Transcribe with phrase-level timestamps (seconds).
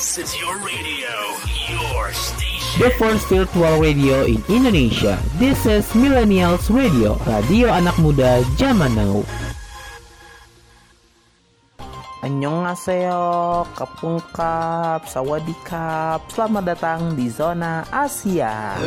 [0.00, 1.12] This is your radio,
[1.68, 2.80] your station.
[2.80, 5.20] The first virtual radio in Indonesia.
[5.36, 9.20] This is Millennials Radio, radio anak muda zaman now.
[12.24, 18.80] Annyeonghaseyo, Kapungkap, Sawadikap, selamat datang di zona Asia.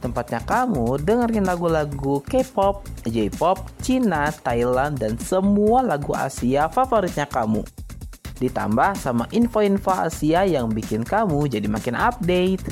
[0.00, 7.60] Tempatnya kamu dengerin lagu-lagu K-pop, J-pop, Cina, Thailand, dan semua lagu Asia favoritnya kamu.
[8.42, 12.66] Ditambah sama info-info Asia yang bikin kamu jadi makin update.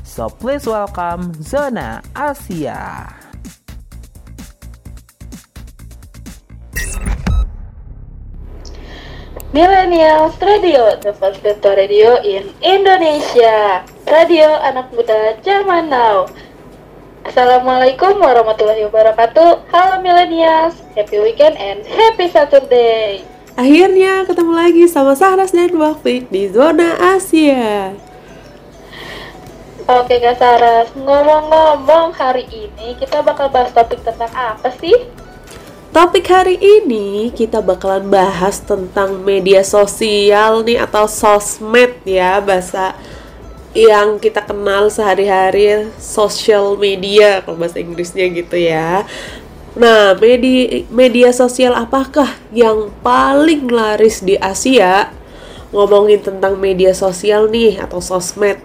[0.00, 3.12] So please welcome Zona Asia.
[9.52, 13.84] Millennials Radio, the first virtual radio in Indonesia.
[14.08, 16.24] Radio anak muda zaman now.
[17.28, 19.68] Assalamualaikum warahmatullahi wabarakatuh.
[19.68, 23.24] Halo Millennials, happy weekend and happy Saturday.
[23.58, 27.90] Akhirnya ketemu lagi sama Sahras dan Wafik di Zona Asia.
[29.82, 34.94] Oke Kak Saras, ngomong-ngomong hari ini kita bakal bahas topik tentang apa sih?
[35.90, 42.94] Topik hari ini kita bakalan bahas tentang media sosial nih atau sosmed ya bahasa
[43.74, 49.02] yang kita kenal sehari-hari social media kalau bahasa Inggrisnya gitu ya.
[49.78, 55.14] Nah, media media sosial apakah yang paling laris di Asia?
[55.70, 58.58] Ngomongin tentang media sosial nih atau sosmed.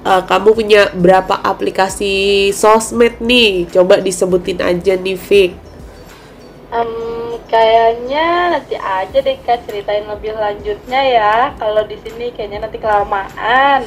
[0.00, 3.68] Uh, kamu punya berapa aplikasi sosmed nih?
[3.68, 5.52] Coba disebutin aja nih, Vic.
[6.72, 7.19] Um,
[7.50, 11.34] kayaknya nanti aja deh kak ceritain lebih lanjutnya ya.
[11.58, 13.84] Kalau di sini kayaknya nanti kelamaan.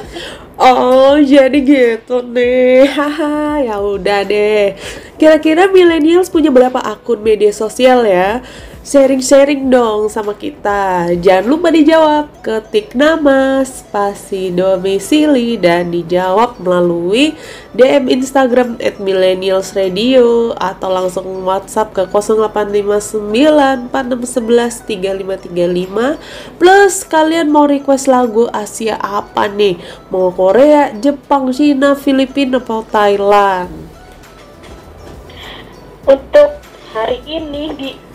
[0.60, 2.86] Oh, jadi gitu nih.
[2.92, 4.76] Haha, ya udah deh.
[5.16, 8.44] Kira-kira millennials punya berapa akun media sosial ya?
[8.84, 11.08] Sharing-sharing dong sama kita.
[11.16, 12.28] Jangan lupa dijawab.
[12.44, 17.32] Ketik nama, spasi domisili dan dijawab melalui
[17.72, 22.04] DM Instagram at millennials radio atau langsung WhatsApp ke
[23.88, 23.88] 085946113535
[26.60, 29.80] plus kalian mau request lagu Asia apa nih?
[30.12, 33.72] Mau Korea, Jepang, Cina, Filipina, atau Thailand?
[36.04, 36.60] Untuk
[36.92, 38.12] hari ini di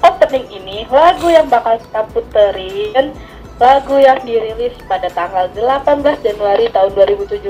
[0.00, 3.12] opening ini lagu yang bakal kita puterin
[3.60, 7.44] lagu yang dirilis pada tanggal 18 Januari tahun 2017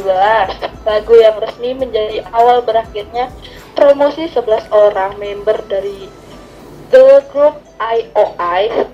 [0.83, 3.31] lagu yang resmi menjadi awal berakhirnya
[3.79, 6.11] promosi 11 orang member dari
[6.91, 8.91] The Group IOI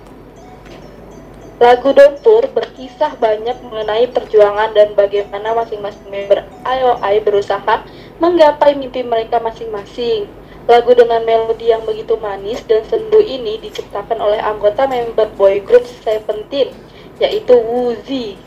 [1.56, 7.80] Lagu Dontur berkisah banyak mengenai perjuangan dan bagaimana masing-masing member IOI berusaha
[8.20, 10.28] menggapai mimpi mereka masing-masing.
[10.69, 15.83] Lagu dengan melodi yang begitu manis dan sendu ini diciptakan oleh anggota member boy group
[16.05, 16.71] Seventeen,
[17.17, 18.37] yaitu Woozi,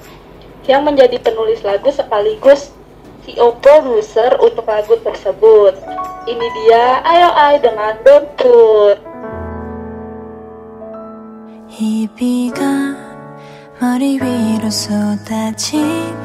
[0.64, 2.72] yang menjadi penulis lagu sekaligus
[3.24, 5.74] CEO produser untuk lagu tersebut.
[6.24, 9.14] Ini dia IOI dengan Don't Put.
[11.76, 12.62] 이 비가
[13.80, 16.22] 머리 위로 쏟아지면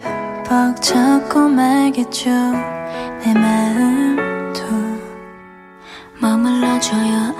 [0.00, 2.30] 흠뻑 젖고 말겠죠
[3.23, 4.63] 내 마음도
[6.19, 7.35] 머물러줘요.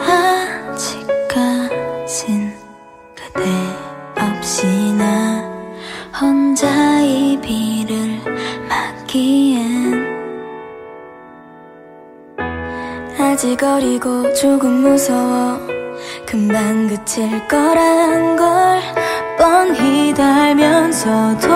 [0.73, 2.53] 아직까진
[3.15, 3.41] 그대
[4.19, 5.43] 없이 나
[6.19, 6.67] 혼자
[7.01, 8.19] 이 비를
[8.67, 10.17] 맞기엔
[13.19, 15.59] 아직 어리고 조금 무서워.
[16.25, 18.81] 금방 그칠 거란 걸
[19.37, 21.47] 뻔히 달면서도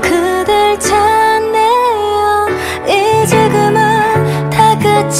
[0.00, 1.23] 그댈 찾네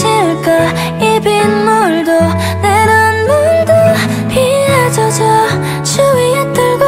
[0.04, 0.70] 다 그칠까?
[1.00, 2.12] 이 빗물도
[2.60, 3.72] 내 눈물도
[4.28, 6.84] 비에 젖어 주위에 떨고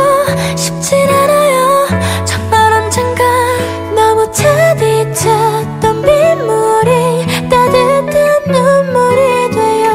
[0.57, 1.87] 싶진 않아요.
[2.27, 3.25] 정말 언젠가
[3.95, 8.13] 너무 차디쳤던 빗물이 따뜻한
[8.47, 9.93] 눈물이 되어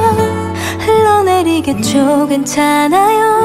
[0.79, 2.27] 흘러내리겠죠.
[2.27, 3.40] 괜찮아요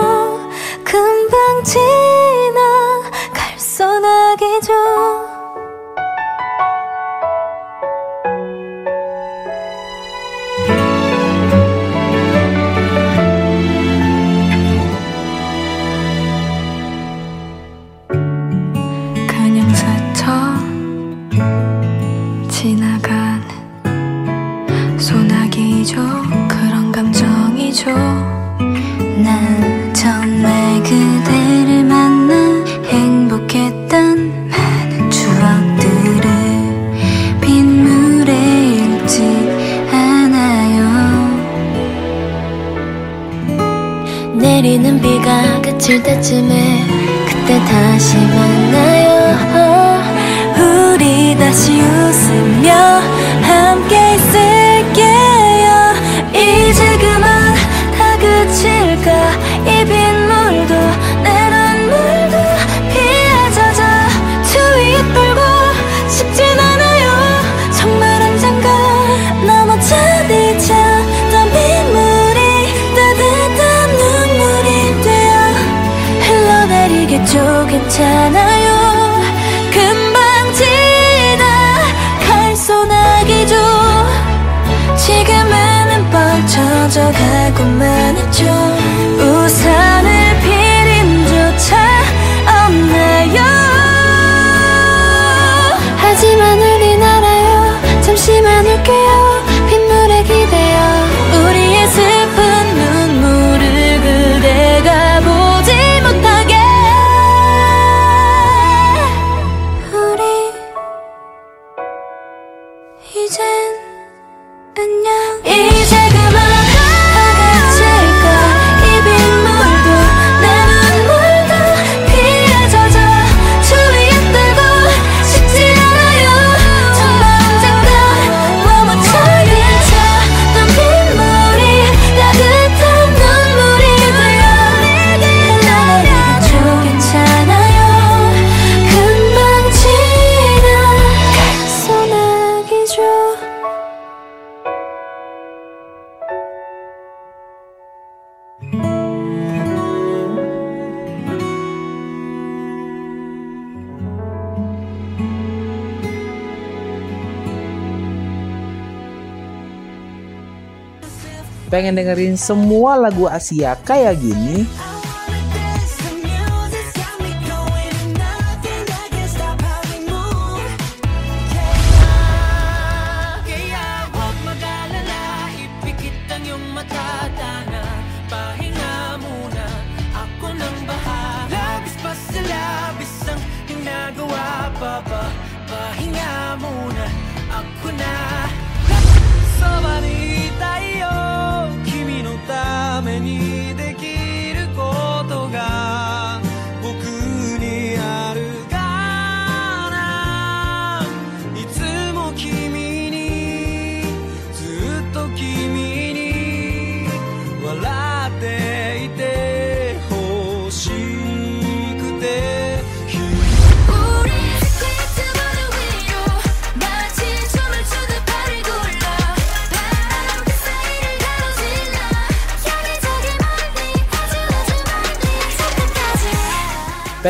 [161.97, 164.69] Dengerin semua lagu Asia kayak gini?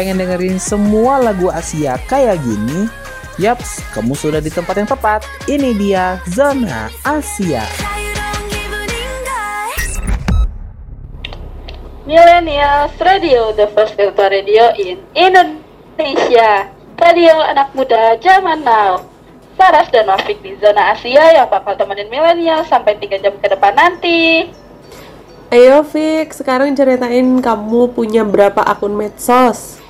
[0.06, 2.87] pengen dengerin semua lagu Asia kayak gini?
[3.43, 5.26] Yaps, kamu sudah di tempat yang tepat.
[5.50, 7.67] Ini dia Zona Asia.
[12.06, 16.70] Millennials Radio, the first virtual radio in Indonesia.
[17.03, 19.03] Radio anak muda zaman now.
[19.58, 23.75] Saras dan Wafik di Zona Asia yang bakal temenin milenial sampai 3 jam ke depan
[23.75, 24.55] nanti.
[25.50, 29.82] Ayo Fik, sekarang ceritain kamu punya berapa akun medsos?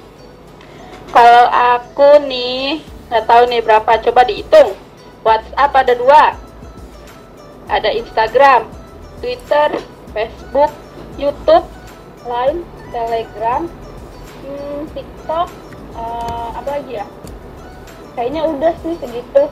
[1.16, 4.76] Kalau aku nih, nggak tahu nih berapa, coba dihitung.
[5.24, 6.36] WhatsApp ada dua.
[7.72, 8.68] Ada Instagram,
[9.24, 9.80] Twitter,
[10.12, 10.68] Facebook,
[11.16, 11.64] YouTube,
[12.28, 12.60] Line,
[12.92, 13.64] Telegram,
[14.44, 15.48] hmm, TikTok,
[15.96, 17.08] eh, apa lagi ya?
[18.12, 19.42] Kayaknya udah sih segitu.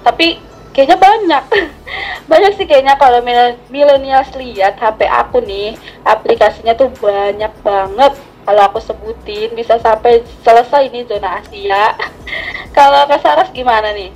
[0.00, 0.40] Tapi
[0.72, 1.44] kayaknya banyak.
[2.32, 5.76] banyak sih kayaknya kalau mil- millennials lihat HP aku nih,
[6.08, 8.16] aplikasinya tuh banyak banget.
[8.44, 11.96] Kalau aku sebutin bisa sampai selesai ini zona Asia.
[12.76, 14.12] kalau Kak Saras gimana nih?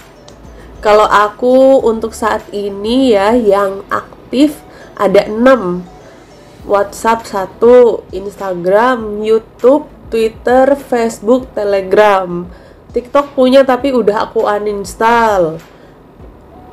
[0.84, 4.62] Kalau aku untuk saat ini ya yang aktif
[4.94, 5.82] ada 6
[6.68, 12.46] WhatsApp 1, Instagram, YouTube, Twitter, Facebook, Telegram
[12.88, 15.60] TikTok punya tapi udah aku uninstall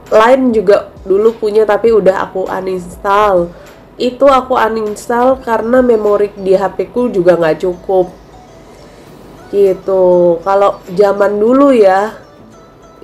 [0.09, 3.51] Line juga dulu punya tapi udah aku uninstall
[3.96, 8.12] Itu aku uninstall karena memori di HP ku juga nggak cukup
[9.56, 10.04] Gitu
[10.44, 12.25] Kalau zaman dulu ya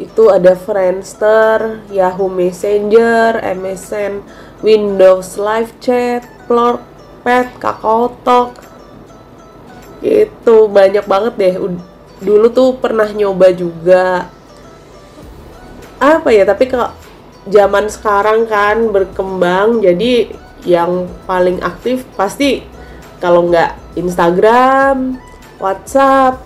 [0.01, 4.25] itu ada Friendster, Yahoo Messenger, MSN,
[4.65, 8.65] Windows Live Chat, Plorpad, KakaoTalk.
[10.01, 11.55] Itu banyak banget deh.
[12.17, 14.25] Dulu tuh pernah nyoba juga.
[16.01, 16.89] Apa ya, tapi kalau
[17.45, 20.33] zaman sekarang kan berkembang jadi
[20.67, 22.61] yang paling aktif pasti
[23.21, 25.17] kalau nggak Instagram,
[25.61, 26.41] WhatsApp,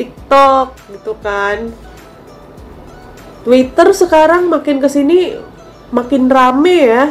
[0.00, 1.72] TikTok gitu kan.
[3.46, 5.38] Twitter sekarang makin ke sini
[5.94, 7.04] makin rame ya.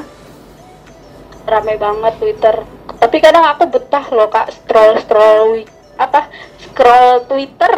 [1.45, 2.55] Rame banget Twitter.
[2.97, 5.63] Tapi kadang aku betah loh kak scroll scroll
[5.95, 6.27] apa
[6.59, 7.73] scroll Twitter.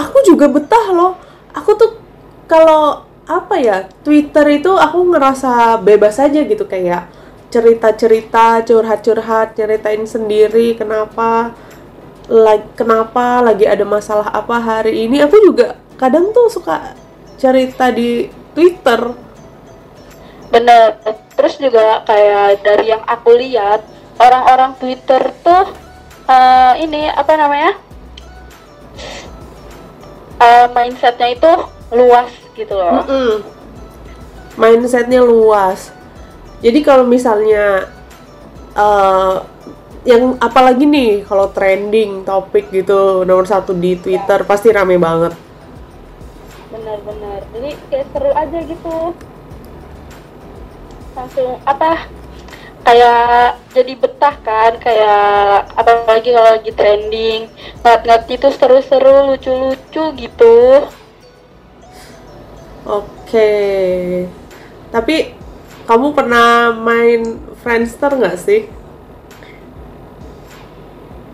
[0.00, 1.12] Aku juga betah loh.
[1.52, 2.00] Aku tuh
[2.48, 7.06] kalau apa ya Twitter itu aku ngerasa bebas aja gitu kayak
[7.50, 11.52] cerita-cerita, curhat-curhat, ceritain sendiri kenapa
[12.30, 15.18] lagi kenapa lagi ada masalah apa hari ini.
[15.20, 16.94] Aku juga kadang tuh suka
[17.36, 19.12] cerita di Twitter.
[20.54, 21.02] Bener.
[21.34, 23.82] Terus juga kayak dari yang aku lihat
[24.22, 25.74] orang-orang Twitter tuh
[26.30, 27.90] eh, ini apa namanya
[30.40, 31.52] Eh, mindsetnya itu
[31.92, 33.04] luas gitu loh.
[33.04, 33.44] Mm-mm.
[34.56, 35.92] Mindsetnya luas.
[36.60, 37.88] Jadi kalau misalnya
[38.76, 39.36] eh
[40.08, 45.36] yang apalagi nih kalau trending topik gitu nomor satu di Twitter pasti rame banget.
[46.72, 47.44] Bener-bener.
[47.52, 48.96] Jadi kayak seru aja gitu.
[51.12, 52.08] Langsung apa?
[52.80, 57.40] Kayak jadi betah kan kayak apalagi kalau lagi trending
[57.84, 60.56] ngeliat-ngeliat itu seru-seru lucu-lucu gitu
[62.88, 63.52] Oke.
[64.90, 65.16] Tapi
[65.90, 68.70] kamu pernah main Friendster nggak sih?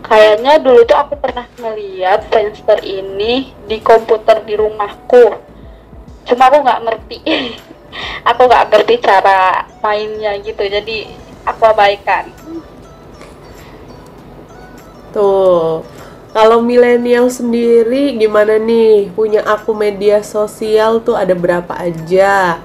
[0.01, 5.37] Kayaknya dulu tuh aku pernah ngeliat Friendster ini di komputer di rumahku.
[6.25, 7.17] Cuma aku nggak ngerti.
[8.33, 10.65] aku nggak ngerti cara mainnya gitu.
[10.65, 11.05] Jadi
[11.45, 12.25] aku abaikan.
[15.13, 15.85] Tuh.
[16.33, 19.13] Kalau milenial sendiri gimana nih?
[19.13, 22.57] Punya aku media sosial tuh ada berapa aja?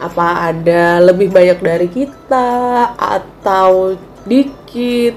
[0.00, 2.48] Apa ada lebih banyak dari kita
[2.96, 5.14] atau dikit?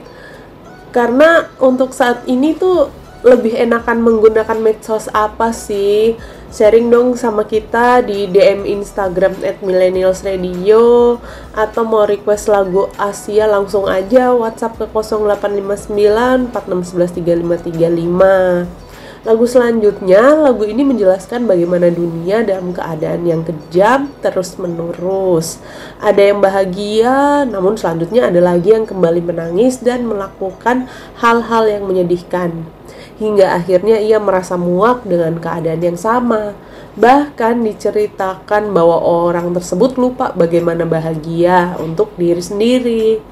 [0.91, 2.91] Karena untuk saat ini tuh
[3.23, 6.19] lebih enakan menggunakan medsos apa sih?
[6.53, 11.17] Sharing dong sama kita di DM Instagram at millennialsradio
[11.55, 18.82] atau mau request lagu Asia langsung aja WhatsApp ke 0859 4611 3535.
[19.23, 25.63] Lagu selanjutnya, lagu ini menjelaskan bagaimana dunia dalam keadaan yang kejam terus menerus.
[26.03, 30.91] Ada yang bahagia, namun selanjutnya ada lagi yang kembali menangis dan melakukan
[31.23, 32.67] hal-hal yang menyedihkan.
[33.15, 36.51] Hingga akhirnya ia merasa muak dengan keadaan yang sama.
[36.99, 43.23] Bahkan diceritakan bahwa orang tersebut lupa bagaimana bahagia untuk diri sendiri.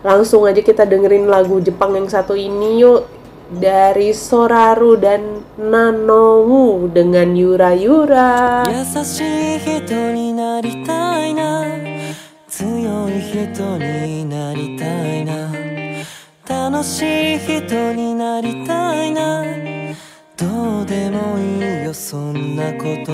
[0.00, 3.17] Langsung aja kita dengerin lagu Jepang yang satu ini yuk
[3.53, 8.63] dari Soraru dan Nanowu dengan Yura Yura.
[8.65, 9.21] 優し
[9.55, 11.65] い人になりたいな
[12.47, 15.51] 強い人になりたいな
[16.47, 17.01] 楽し
[17.35, 19.43] い人になりたいな
[20.37, 23.13] どうでもいいよそんなこと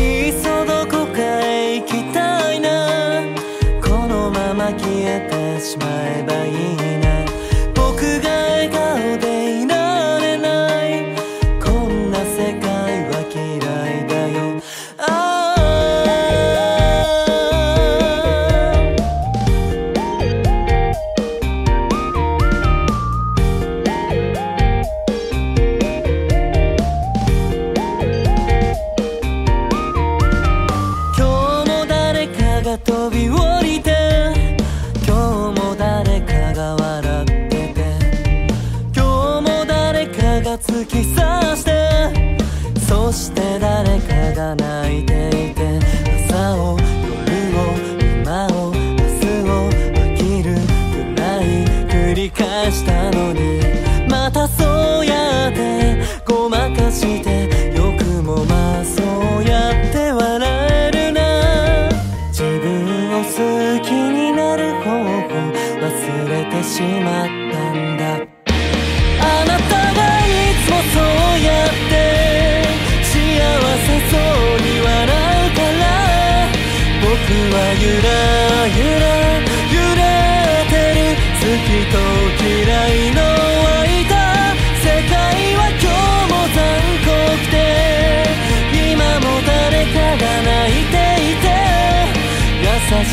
[0.00, 2.11] いっそどこかへ行きたい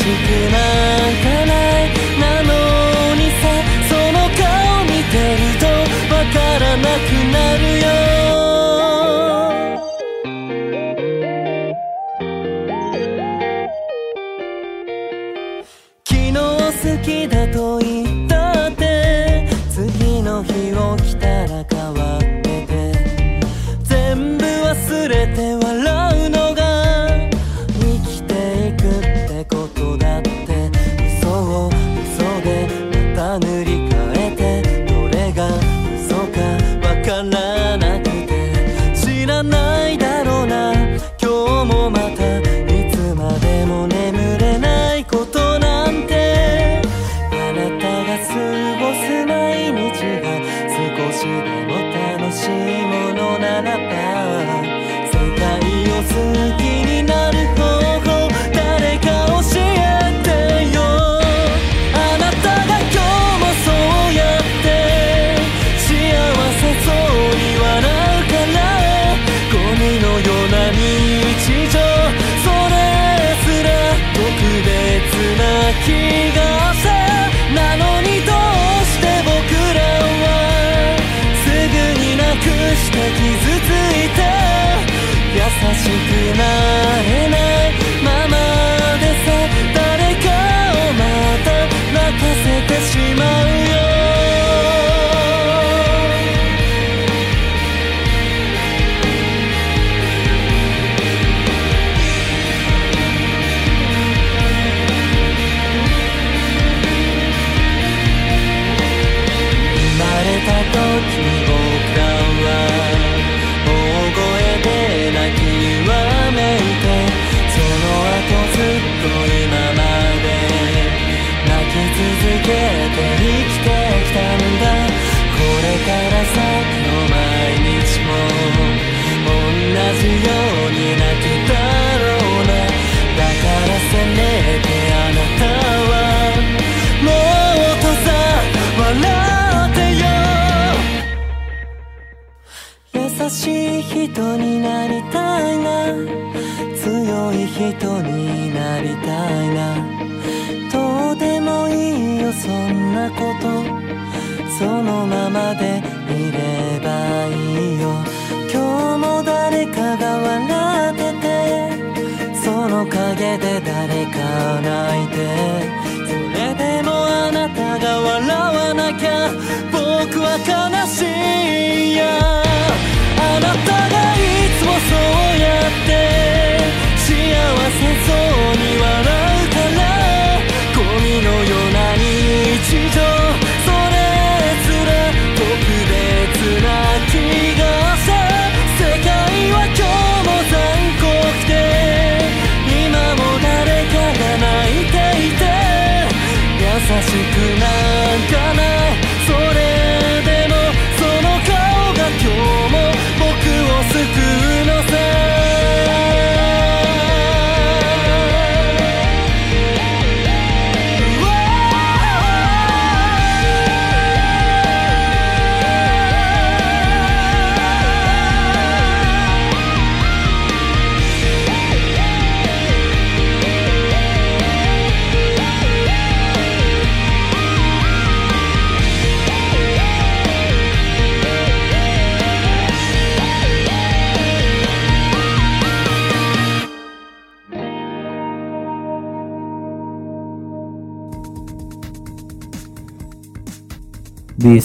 [0.00, 0.08] しく
[0.52, 0.99] な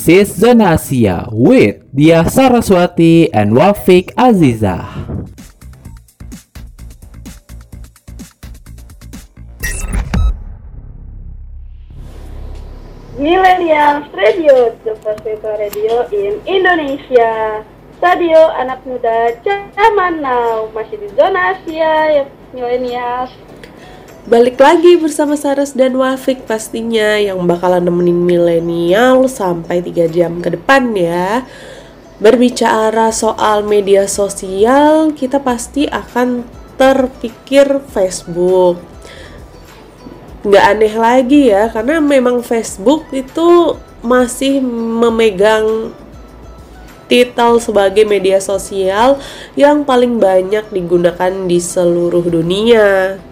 [0.06, 4.86] This is Zona Asia with Dia Saraswati and Wafik Azizah.
[13.18, 17.66] Millennials Radio, the first radio in Indonesia.
[17.98, 23.34] Radio anak muda zaman now masih di zona Asia ya millennials.
[24.26, 30.50] Balik lagi bersama Saras dan Wafik pastinya yang bakalan nemenin milenial sampai 3 jam ke
[30.50, 31.46] depan ya.
[32.18, 36.42] Berbicara soal media sosial, kita pasti akan
[36.74, 38.82] terpikir Facebook.
[40.42, 45.94] Nggak aneh lagi ya, karena memang Facebook itu masih memegang
[47.06, 49.22] titel sebagai media sosial
[49.54, 53.22] yang paling banyak digunakan di seluruh dunia.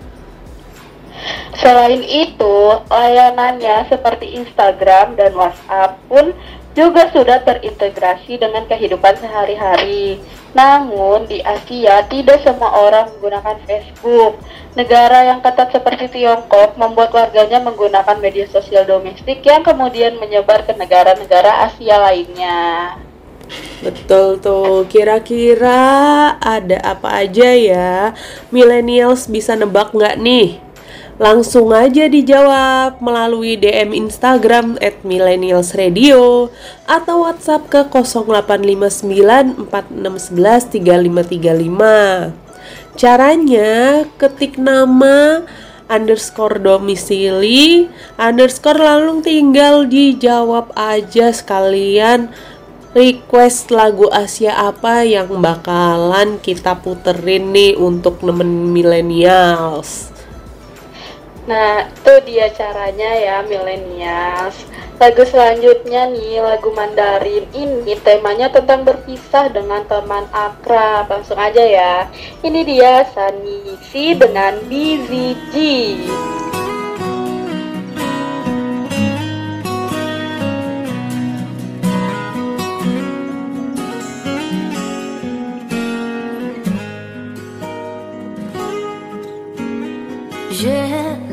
[1.58, 2.56] Selain itu,
[2.90, 6.34] layanannya seperti Instagram dan WhatsApp pun
[6.74, 10.18] juga sudah terintegrasi dengan kehidupan sehari-hari.
[10.54, 14.38] Namun di Asia tidak semua orang menggunakan Facebook.
[14.74, 20.74] Negara yang ketat seperti Tiongkok membuat warganya menggunakan media sosial domestik yang kemudian menyebar ke
[20.74, 22.98] negara-negara Asia lainnya.
[23.84, 25.78] Betul tuh, kira-kira
[26.40, 28.16] ada apa aja ya?
[28.48, 30.63] Millennials bisa nebak nggak nih?
[31.14, 36.50] Langsung aja dijawab melalui DM Instagram at Millennials Radio
[36.90, 37.86] atau WhatsApp ke
[39.62, 42.34] 085946113535.
[42.98, 45.46] Caranya ketik nama
[45.86, 47.86] underscore domisili
[48.18, 52.26] underscore lalu tinggal dijawab aja sekalian
[52.90, 60.13] request lagu Asia apa yang bakalan kita puterin nih untuk nemen millennials.
[61.44, 64.64] Nah, itu dia caranya ya millennials.
[64.96, 71.12] Lagu selanjutnya nih, lagu Mandarin ini temanya tentang berpisah dengan teman akrab.
[71.12, 72.08] Langsung aja ya.
[72.40, 75.54] Ini dia Sunny Si dengan BZG.
[76.54, 76.63] 月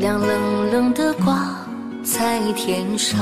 [0.02, 1.56] 亮冷冷的挂
[2.02, 3.20] 在天上。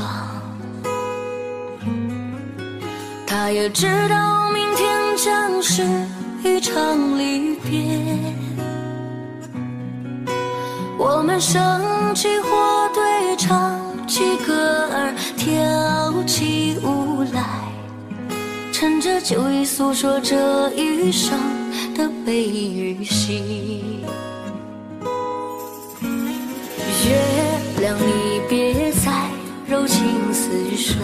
[3.27, 5.83] 他也知道明天将是
[6.43, 8.16] 一场离别。
[10.97, 11.61] 我们升
[12.14, 17.45] 起火堆，唱起歌儿，跳起舞来，
[18.73, 21.38] 趁着酒意诉说这一生
[21.95, 24.03] 的悲与喜。
[27.08, 27.18] 月
[27.78, 29.10] 亮，你别再
[29.66, 30.96] 柔情似水，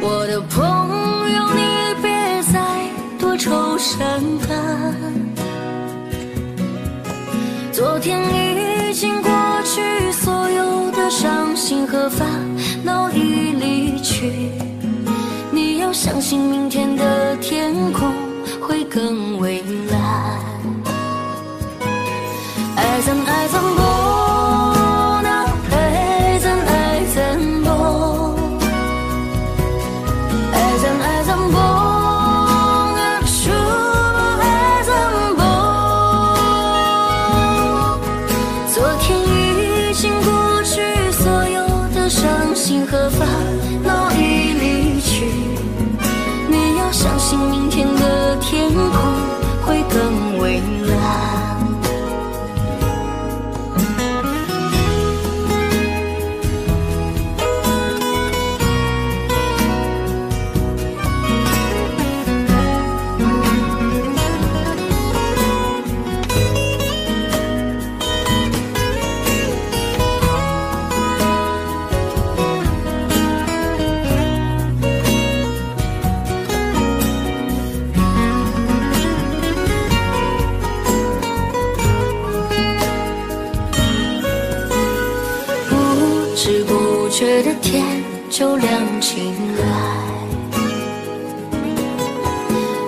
[0.00, 0.64] 我的朋
[1.32, 1.62] 友，你
[2.00, 2.60] 别再
[3.18, 3.98] 多愁善
[4.46, 4.48] 感。
[7.72, 8.20] 昨天
[8.90, 9.30] 已经过
[9.64, 12.28] 去，所有的伤心和烦
[12.84, 14.50] 恼已离去。
[15.50, 18.12] 你要相信明天的天空
[18.60, 20.47] 会更蔚蓝。
[23.08, 24.47] 等爱放过。
[88.38, 88.70] 就亮
[89.00, 89.66] 起来，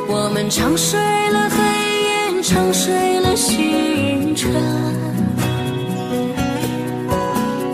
[0.07, 0.97] 我们长睡
[1.31, 1.57] 了黑
[2.05, 4.49] 夜，长睡了星辰，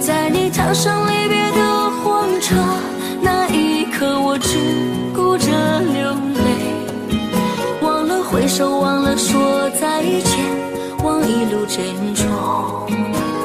[0.00, 2.56] 在你踏上离别的火车，
[3.20, 4.56] 那一刻我只
[5.14, 6.48] 顾着流泪，
[7.82, 10.38] 忘了挥手，忘了说再见，
[11.04, 13.35] 忘一路珍重。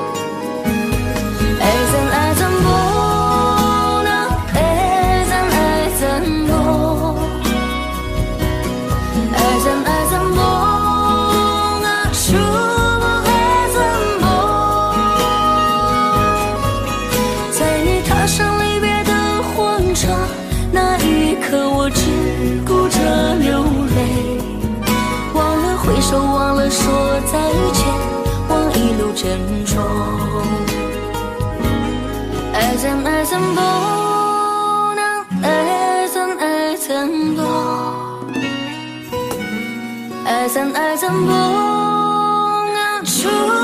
[40.53, 43.60] 三爱怎不能出？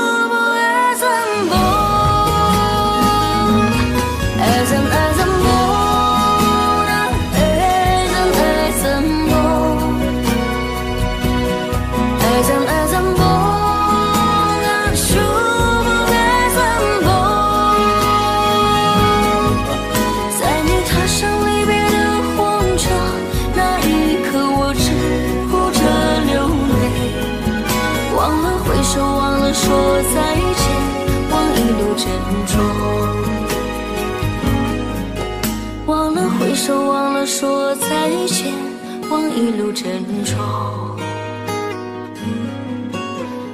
[39.38, 40.36] 一路珍重。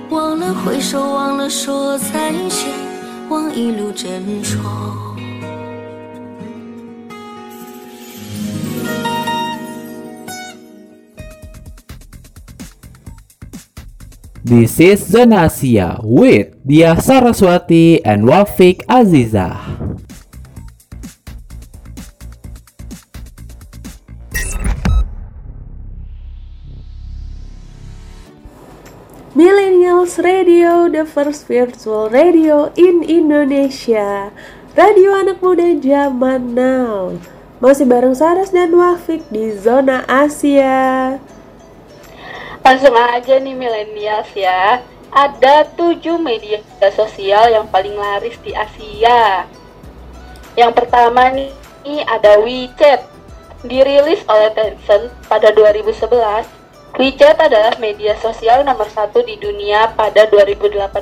[0.08, 2.70] 忘了挥手，忘了说再见，
[3.28, 4.62] 忘一路珍重。
[14.42, 19.83] This is Zona Asia with Dia Saraswati and Wafik Azizah.
[30.18, 34.30] Radio, the first virtual radio in Indonesia.
[34.78, 37.18] Radio anak muda zaman now.
[37.58, 41.18] Masih bareng Saras dan Wafik di Zona Asia.
[42.62, 44.82] Langsung aja nih milenials ya.
[45.10, 46.62] Ada tujuh media
[46.94, 49.50] sosial yang paling laris di Asia.
[50.54, 51.50] Yang pertama nih,
[52.06, 53.10] ada WeChat.
[53.64, 56.63] Dirilis oleh Tencent pada 2011,
[56.94, 60.94] WeChat adalah media sosial nomor satu di dunia pada 2018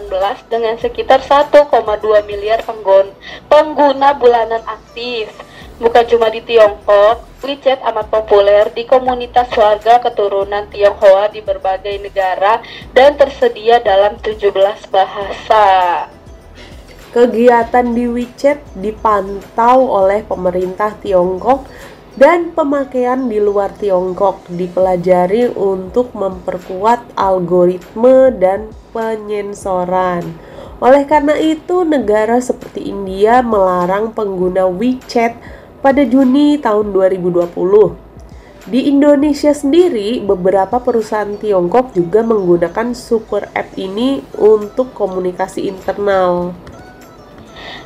[0.49, 1.69] dengan sekitar 1,2
[2.25, 3.13] miliar penggun-
[3.53, 5.29] pengguna bulanan aktif.
[5.77, 12.65] Bukan cuma di Tiongkok, WeChat amat populer di komunitas warga keturunan Tionghoa di berbagai negara
[12.97, 16.09] dan tersedia dalam 17 bahasa.
[17.13, 21.69] Kegiatan di WeChat dipantau oleh pemerintah Tiongkok
[22.17, 30.21] dan pemakaian di luar Tiongkok dipelajari untuk memperkuat algoritme dan penyensoran.
[30.83, 35.39] Oleh karena itu, negara seperti India melarang pengguna WeChat
[35.81, 38.13] pada Juni tahun 2020.
[38.63, 46.55] Di Indonesia sendiri, beberapa perusahaan Tiongkok juga menggunakan super app ini untuk komunikasi internal.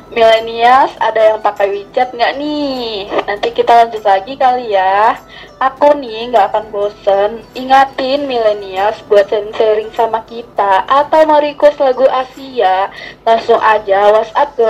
[0.07, 3.11] Milenials ada yang pakai WeChat nggak nih?
[3.27, 5.19] Nanti kita lanjut lagi kali ya.
[5.59, 12.07] Aku nih nggak akan bosen ingatin milenials buat sharing-sharing sama kita atau mau request lagu
[12.07, 12.87] Asia
[13.27, 14.63] langsung aja WhatsApp ke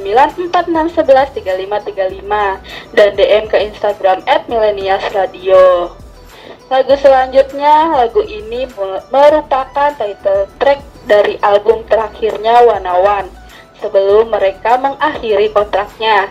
[0.00, 5.92] 085946113535 dan DM ke Instagram @millennialsradio.
[6.72, 8.64] Lagu selanjutnya, lagu ini
[9.12, 13.39] merupakan title track dari album terakhirnya Wanawan
[13.80, 16.30] sebelum mereka mengakhiri kontraknya.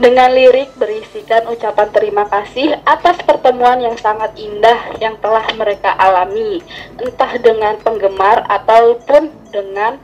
[0.00, 6.64] Dengan lirik berisikan ucapan terima kasih atas pertemuan yang sangat indah yang telah mereka alami,
[6.96, 10.00] entah dengan penggemar ataupun dengan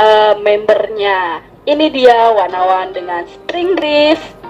[0.00, 1.44] eh, membernya.
[1.66, 4.45] Ini dia Wanawan dengan Spring Breeze.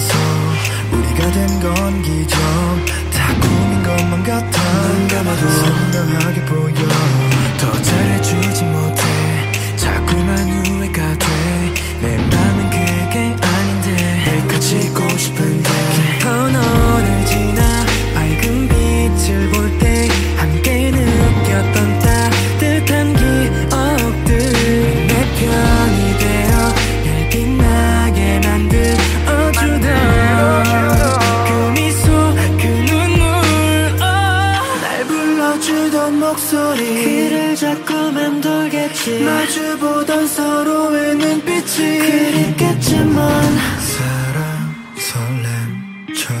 [0.00, 0.14] 나서
[0.92, 2.38] 우리가 된 건 기적.
[3.12, 4.62] 다 꿈인 것만 같아.
[4.88, 6.88] 눈 감아도 선명하게 보여.
[7.58, 9.02] 더 잘해주지 못해.
[9.76, 14.22] 자꾸만 후회가 돼내 맘은 그게 아닌데.
[14.24, 15.70] 날 가지고 싶은데
[38.40, 39.20] 자꾸 맴돌겠지.
[39.20, 46.34] 마주보던 서로의 눈빛이 그립겠지만 사랑 설렘 첫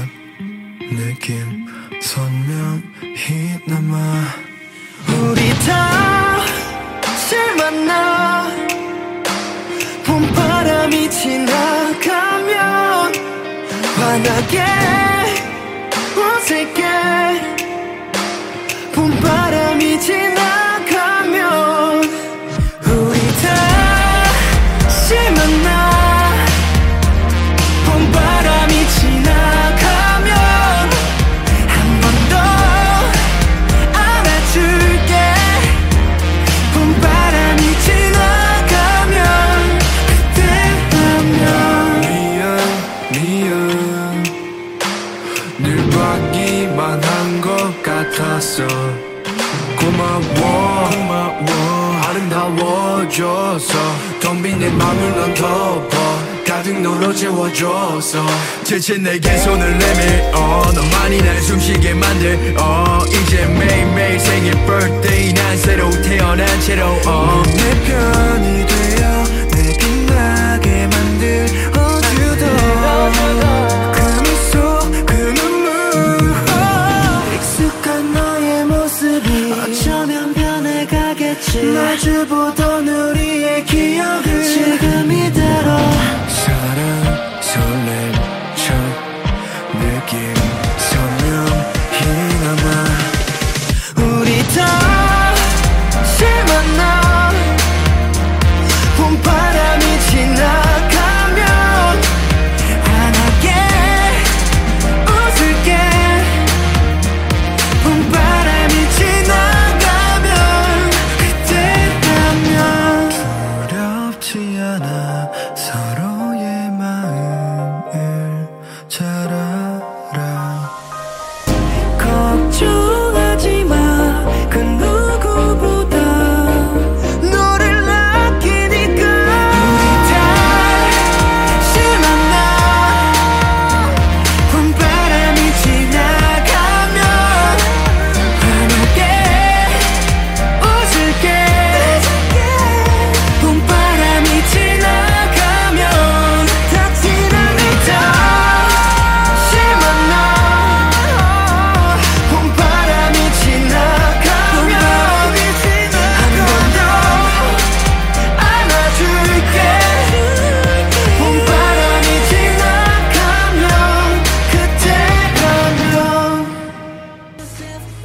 [0.80, 1.66] 느낌
[2.00, 4.24] 선명히 남아.
[5.08, 5.50] 우리
[7.00, 8.50] 다시 만나.
[10.04, 12.54] 봄바람이 지나가면
[13.96, 14.64] 환하게
[16.16, 17.29] 어색해
[54.92, 58.26] 넌 덮어 가득 너로 채워줘서
[58.64, 60.72] 지친 내게 손을 내밀어.
[60.72, 62.98] 너만이 날 숨쉬게 만들어.
[63.06, 67.40] 이제 매일매일 생일 birthday 난 새로 태어난 채로 어.
[67.46, 72.50] 내 편이 되어 내 빛나게 만들어주던
[80.34, 81.62] 변해가겠지.
[81.62, 83.19] 마주 보던 우리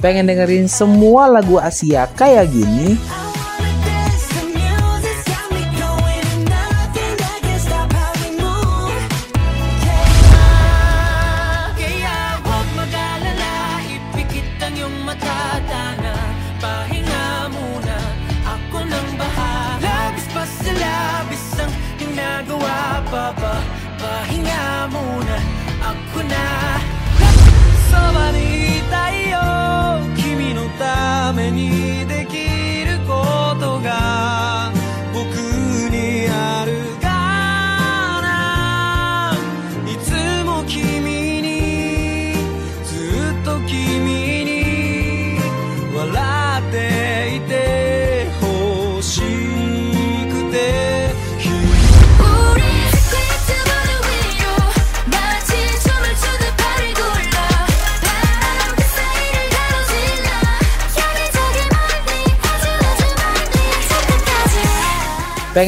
[0.05, 2.93] Pengen dengerin semua lagu Asia kayak gini?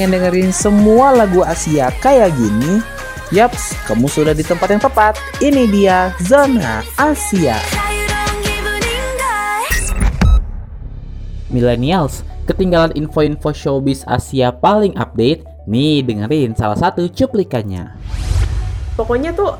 [0.07, 2.79] pengen dengerin semua lagu Asia kayak gini?
[3.35, 5.19] Yaps, kamu sudah di tempat yang tepat.
[5.43, 7.59] Ini dia Zona Asia.
[11.51, 15.43] Millennials, ketinggalan info-info showbiz Asia paling update?
[15.67, 17.91] Nih, dengerin salah satu cuplikannya.
[18.95, 19.59] Pokoknya tuh,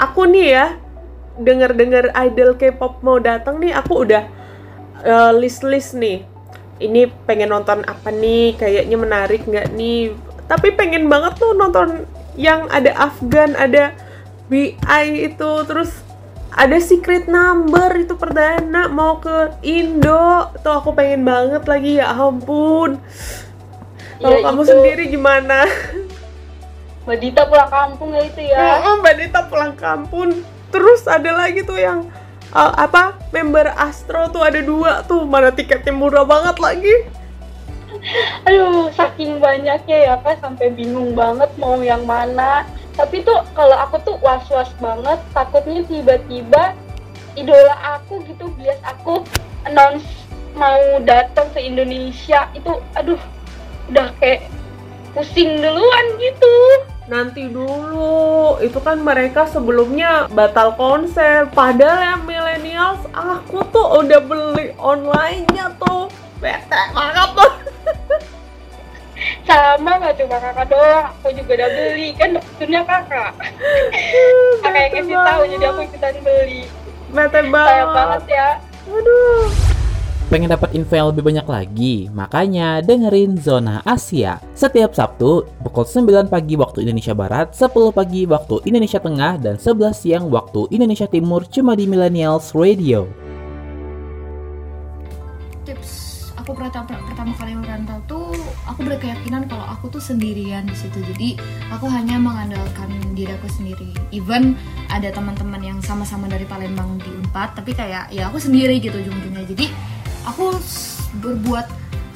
[0.00, 0.66] aku nih ya,
[1.36, 4.24] denger-denger idol K-pop mau datang nih, aku udah
[5.04, 6.31] eh, list-list uh, list -list nih
[6.82, 10.12] ini pengen nonton apa nih kayaknya menarik nggak nih
[10.46, 13.94] tapi pengen banget tuh nonton yang ada Afgan ada
[14.46, 16.02] BI itu terus
[16.52, 23.00] ada secret number itu perdana mau ke Indo tuh aku pengen banget lagi ya ampun
[24.20, 24.70] kalau Ya, kamu itu.
[24.70, 25.66] sendiri gimana?
[27.02, 28.86] Mbak Dita pulang kampung ya itu ya.
[28.86, 30.30] Oh, Mbak Dita pulang kampung.
[30.70, 32.06] Terus ada lagi tuh yang
[32.52, 36.94] uh, apa member Astro tuh ada dua tuh mana tiketnya murah banget lagi.
[38.48, 42.66] Aduh, saking banyaknya ya kan sampai bingung banget mau yang mana.
[42.92, 46.76] Tapi tuh kalau aku tuh was-was banget, takutnya tiba-tiba
[47.38, 49.24] idola aku gitu bias aku
[49.64, 50.04] announce
[50.52, 53.16] mau datang ke Indonesia itu aduh
[53.88, 54.44] udah kayak
[55.16, 56.56] pusing duluan gitu.
[57.10, 61.50] Nanti dulu, itu kan mereka sebelumnya batal konser.
[61.50, 66.06] Padahal yang millennials, aku tuh udah beli online-nya tuh.
[66.38, 67.52] Bete banget tuh.
[69.46, 73.32] Sama nggak cuma kakak doang, aku juga udah beli kan dapetnya kakak.
[74.62, 76.62] Kakak yang ngasih tahu jadi aku ikutan beli.
[77.10, 77.94] Bete Sayang banget.
[77.98, 78.48] banget ya.
[78.86, 79.71] Aduh.
[80.32, 82.08] Pengen dapat info yang lebih banyak lagi?
[82.08, 88.64] Makanya dengerin Zona Asia setiap Sabtu pukul 9 pagi waktu Indonesia Barat, 10 pagi waktu
[88.64, 93.12] Indonesia Tengah, dan 11 siang waktu Indonesia Timur cuma di Millennials Radio.
[95.68, 98.32] tips aku pertama kali merantau tuh
[98.64, 101.36] aku berkeyakinan kalau aku tuh sendirian di situ jadi
[101.70, 104.56] aku hanya mengandalkan diri aku sendiri even
[104.88, 109.46] ada teman-teman yang sama-sama dari Palembang di Unpad tapi kayak ya aku sendiri gitu ujung-ujungnya
[109.54, 109.70] jadi
[110.26, 110.58] aku
[111.20, 111.66] berbuat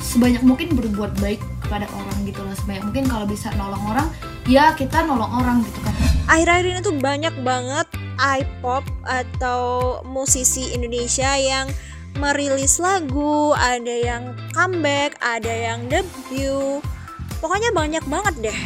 [0.00, 4.08] sebanyak mungkin berbuat baik kepada orang gitu loh sebanyak mungkin kalau bisa nolong orang
[4.46, 5.94] ya kita nolong orang gitu kan
[6.30, 7.86] akhir-akhir ini tuh banyak banget
[8.16, 11.68] iPop atau musisi Indonesia yang
[12.16, 16.80] merilis lagu, ada yang comeback, ada yang debut.
[17.44, 18.58] Pokoknya banyak banget deh.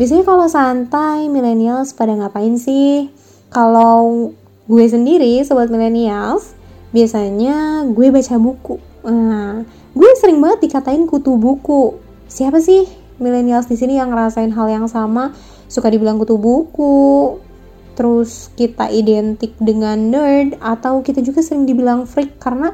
[0.00, 3.12] Biasanya kalau santai, millennials pada ngapain sih?
[3.52, 4.32] Kalau
[4.68, 6.56] gue sendiri, sobat millennials,
[6.92, 8.76] biasanya gue baca buku.
[9.08, 11.96] Nah, gue sering banget dikatain kutu buku.
[12.28, 12.84] Siapa sih
[13.20, 15.32] millennials di sini yang ngerasain hal yang sama?
[15.68, 17.36] Suka dibilang kutu buku,
[17.92, 22.72] terus kita identik dengan nerd, atau kita juga sering dibilang freak karena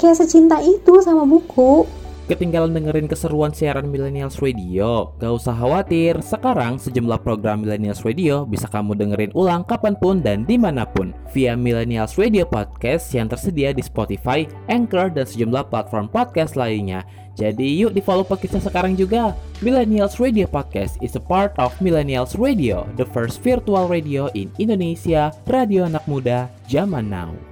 [0.00, 1.84] kayak secinta itu sama buku.
[2.30, 5.18] Ketinggalan dengerin keseruan siaran Millennials Radio?
[5.18, 10.46] Gak usah khawatir, sekarang sejumlah program Millennials Radio bisa kamu dengerin ulang kapan pun dan
[10.46, 16.06] di mana pun via Millennials Radio Podcast yang tersedia di Spotify, Anchor, dan sejumlah platform
[16.06, 17.02] podcast lainnya.
[17.34, 19.34] Jadi yuk di follow podcastnya sekarang juga.
[19.58, 25.34] Millennials Radio Podcast is a part of Millennials Radio, the first virtual radio in Indonesia,
[25.50, 27.49] radio anak muda zaman now.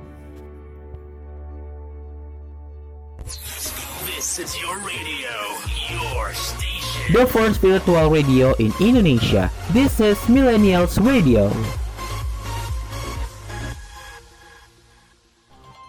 [4.38, 5.34] This is your radio,
[5.90, 7.10] your station.
[7.10, 9.50] The first virtual radio in Indonesia.
[9.74, 11.50] This is Millennials Radio.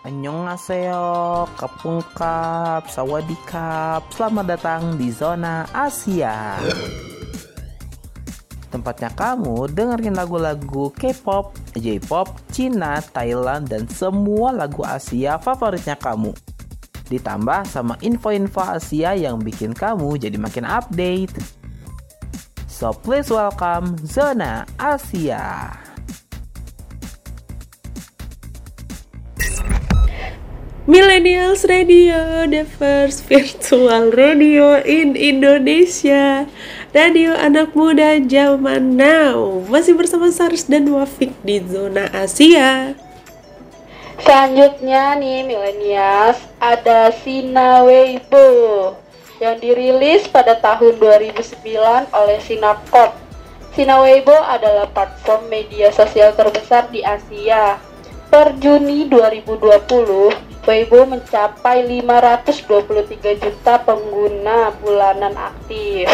[0.01, 6.57] Annyeonghaseyo, kapungkap, sawadikap, selamat datang di zona Asia.
[8.73, 16.33] Tempatnya kamu dengerin lagu-lagu K-pop, J-pop, Cina, Thailand, dan semua lagu Asia favoritnya kamu.
[17.09, 21.33] Ditambah sama info-info Asia yang bikin kamu jadi makin update.
[22.69, 25.73] So please welcome Zona Asia.
[30.89, 36.49] Millennials Radio, the first virtual radio in Indonesia.
[36.89, 39.61] Radio anak muda zaman now.
[39.69, 42.97] Masih bersama Saris dan Wafik di zona Asia.
[44.19, 48.91] Selanjutnya nih millennials ada Sina Weibo
[49.39, 51.39] yang dirilis pada tahun 2009
[52.11, 53.15] oleh Sinacorp.
[53.71, 57.79] Sina Weibo adalah platform media sosial terbesar di Asia.
[58.27, 66.11] Per Juni 2020, Weibo mencapai 523 juta pengguna bulanan aktif.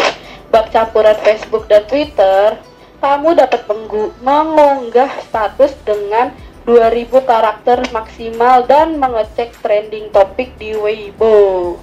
[0.54, 2.54] Bak campuran Facebook dan Twitter,
[3.02, 3.66] kamu dapat
[4.22, 6.32] mengunggah status dengan
[6.66, 11.78] 2000 karakter maksimal dan mengecek trending topik di Weibo.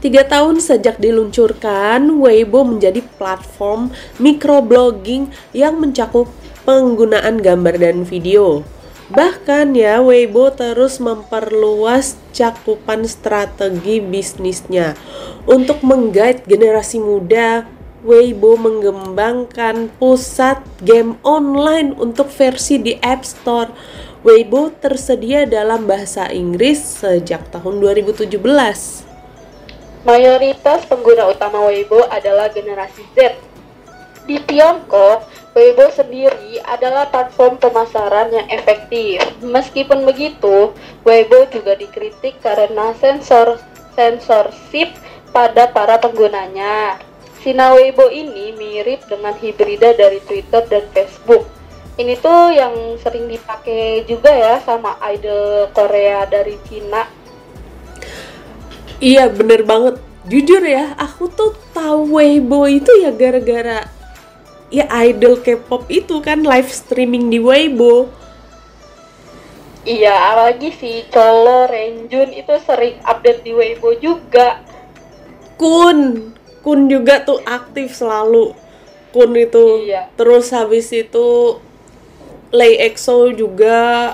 [0.00, 6.32] Tiga tahun sejak diluncurkan, Weibo menjadi platform microblogging yang mencakup
[6.64, 8.64] penggunaan gambar dan video.
[9.12, 14.96] Bahkan ya, Weibo terus memperluas cakupan strategi bisnisnya.
[15.44, 23.74] Untuk menggait generasi muda, Weibo mengembangkan pusat game online untuk versi di App Store.
[24.22, 28.38] Weibo tersedia dalam bahasa Inggris sejak tahun 2017.
[30.06, 33.34] Mayoritas pengguna utama Weibo adalah generasi Z.
[34.30, 35.26] Di Tiongkok,
[35.58, 39.26] Weibo sendiri adalah platform pemasaran yang efektif.
[39.42, 40.70] Meskipun begitu,
[41.02, 43.58] Weibo juga dikritik karena sensor
[43.98, 44.94] sensorship
[45.34, 47.07] pada para penggunanya.
[47.38, 51.46] Sina Weibo ini mirip dengan hibrida dari Twitter dan Facebook.
[51.98, 57.06] Ini tuh yang sering dipakai juga ya sama idol Korea dari Cina.
[58.98, 59.98] Iya bener banget.
[60.28, 63.88] Jujur ya, aku tuh tahu Weibo itu ya gara-gara
[64.68, 68.12] ya idol K-pop itu kan live streaming di Weibo.
[69.88, 74.60] Iya, apalagi si Cholo Renjun itu sering update di Weibo juga.
[75.56, 76.30] Kun,
[76.68, 78.52] Kun juga tuh aktif selalu.
[79.16, 79.88] Kun itu.
[79.88, 80.12] Iya.
[80.20, 81.56] Terus habis itu
[82.52, 84.12] Lay EXO juga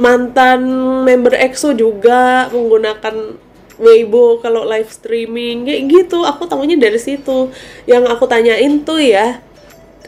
[0.00, 0.64] mantan
[1.04, 3.36] member EXO juga menggunakan
[3.76, 7.50] Weibo kalau live streaming kayak gitu aku tahunya dari situ
[7.84, 9.40] yang aku tanyain tuh ya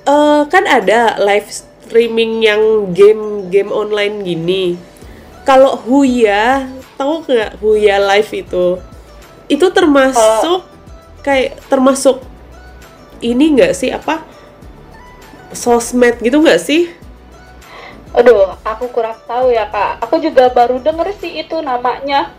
[0.04, 4.76] eh kan ada live streaming yang game game online gini
[5.44, 8.80] kalau Huya tahu nggak Huya live itu
[9.48, 10.64] itu termasuk
[11.24, 12.20] kayak termasuk
[13.24, 14.24] ini nggak sih apa
[15.52, 16.92] sosmed gitu nggak sih
[18.14, 19.98] Aduh, aku kurang tahu ya kak.
[20.06, 22.30] Aku juga baru denger sih itu namanya.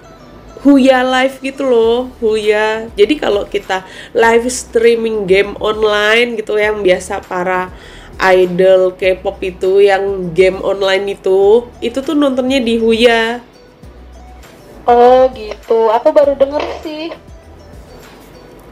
[0.63, 2.87] Huya live gitu loh, Huya.
[2.95, 3.83] Jadi kalau kita
[4.15, 7.75] live streaming game online gitu yang biasa para
[8.23, 13.43] idol K-pop itu yang game online itu, itu tuh nontonnya di Huya.
[14.85, 17.09] Oh gitu, aku baru denger sih.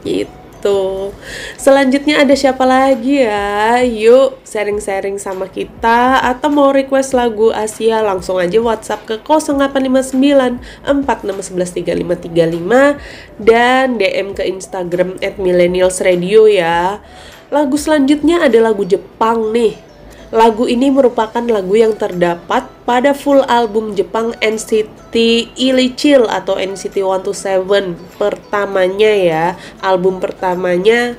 [0.06, 1.10] Gitu.
[1.58, 3.82] Selanjutnya ada siapa lagi ya?
[3.82, 13.42] Yuk sharing-sharing sama kita atau mau request lagu Asia langsung aja WhatsApp ke 0859 46113535
[13.42, 17.02] dan DM ke Instagram @millennialsradio ya.
[17.50, 19.93] Lagu selanjutnya ada lagu Jepang nih.
[20.34, 25.14] Lagu ini merupakan lagu yang terdapat pada full album Jepang NCT
[25.54, 29.44] Illichil atau NCT 127 pertamanya ya.
[29.78, 31.14] Album pertamanya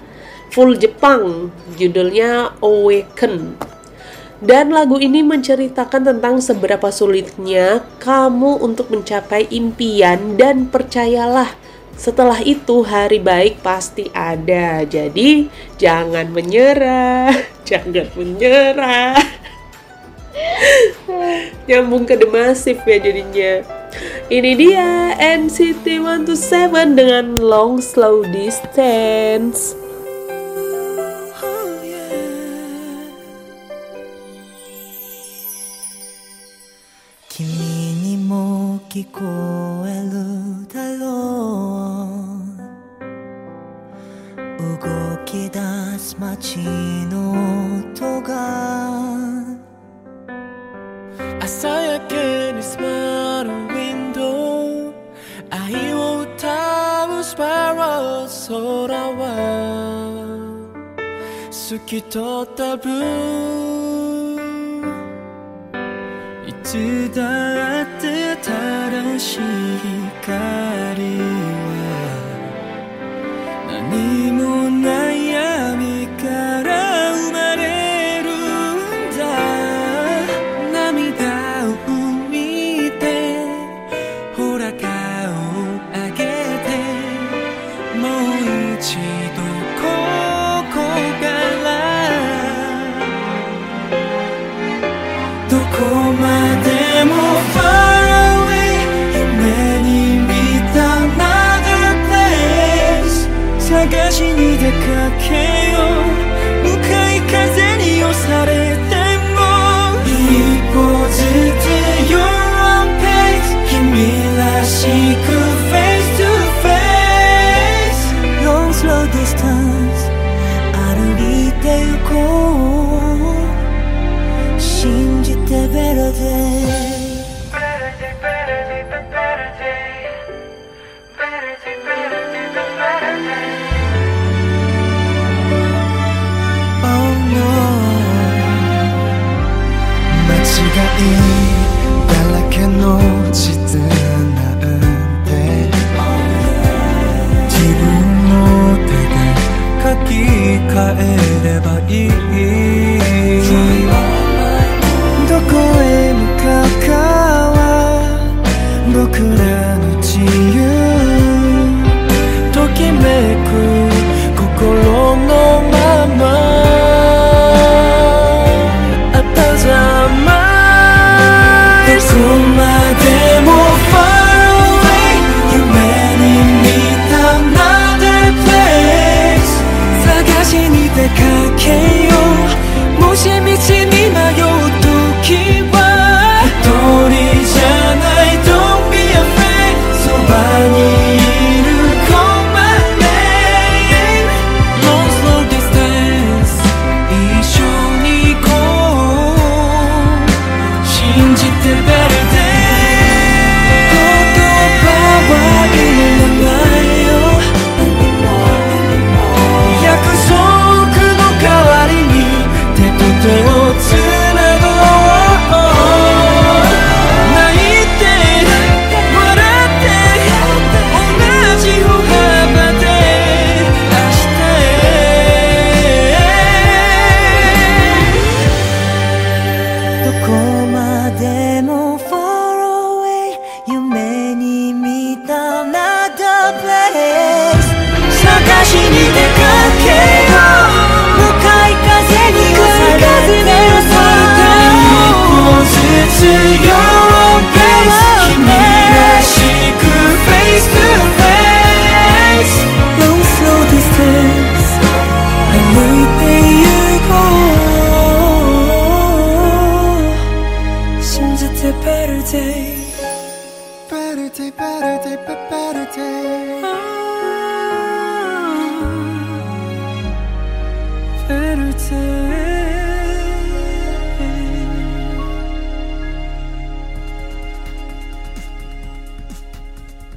[0.51, 1.47] full Jepang,
[1.80, 3.55] judulnya Awaken.
[4.43, 11.55] Dan lagu ini menceritakan tentang seberapa sulitnya kamu untuk mencapai impian dan percayalah
[11.96, 14.84] setelah itu hari baik pasti ada.
[14.84, 15.48] Jadi
[15.80, 17.32] jangan menyerah,
[17.70, 19.16] jangan menyerah.
[21.68, 23.64] Nyambung ke demasif ya jadinya.
[24.28, 29.80] Ini dia NCT 127 dengan Long Slow Distance.
[37.32, 38.80] Kimi ni mo
[46.18, 46.59] 街
[47.11, 47.34] の
[47.93, 48.34] 音が。
[51.41, 54.93] 朝焼けにスまるウィンドウ
[55.49, 59.24] 愛を歌うスパイロー空は。
[61.51, 62.89] 透き通ったブ
[66.47, 69.64] いつだって正しい。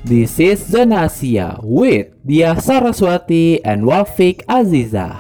[0.07, 5.19] This is Zona Asia with Dia Saraswati and Wafik Aziza.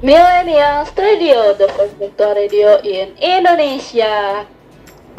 [0.00, 4.48] Millennial Studio, the first radio in Indonesia.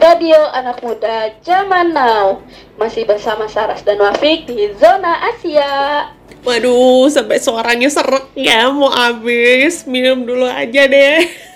[0.02, 2.42] Radio anak muda zaman now.
[2.82, 6.10] Masih bersama Saras dan Wafik di Zona Asia.
[6.42, 9.86] Waduh, sampai suaranya seret ya, mau habis.
[9.86, 11.51] Minum dulu aja deh.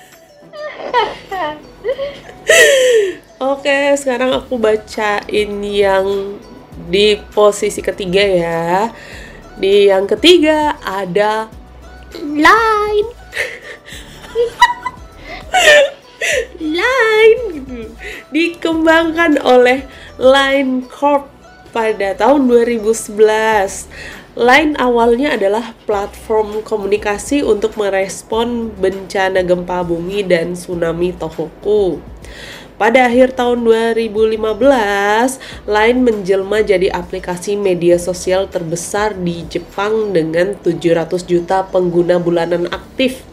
[3.52, 6.40] Oke, sekarang aku bacain yang
[6.88, 8.96] di posisi ketiga ya.
[9.60, 11.52] Di yang ketiga ada
[12.16, 13.10] line.
[16.80, 17.44] line.
[17.54, 17.92] Gitu.
[18.32, 19.84] Dikembangkan oleh
[20.16, 21.28] Line Corp
[21.76, 23.92] pada tahun 2011
[24.36, 32.04] Line awalnya adalah platform komunikasi untuk merespon bencana gempa bumi dan tsunami Tohoku.
[32.76, 34.36] Pada akhir tahun 2015,
[35.72, 43.24] Line menjelma jadi aplikasi media sosial terbesar di Jepang dengan 700 juta pengguna bulanan aktif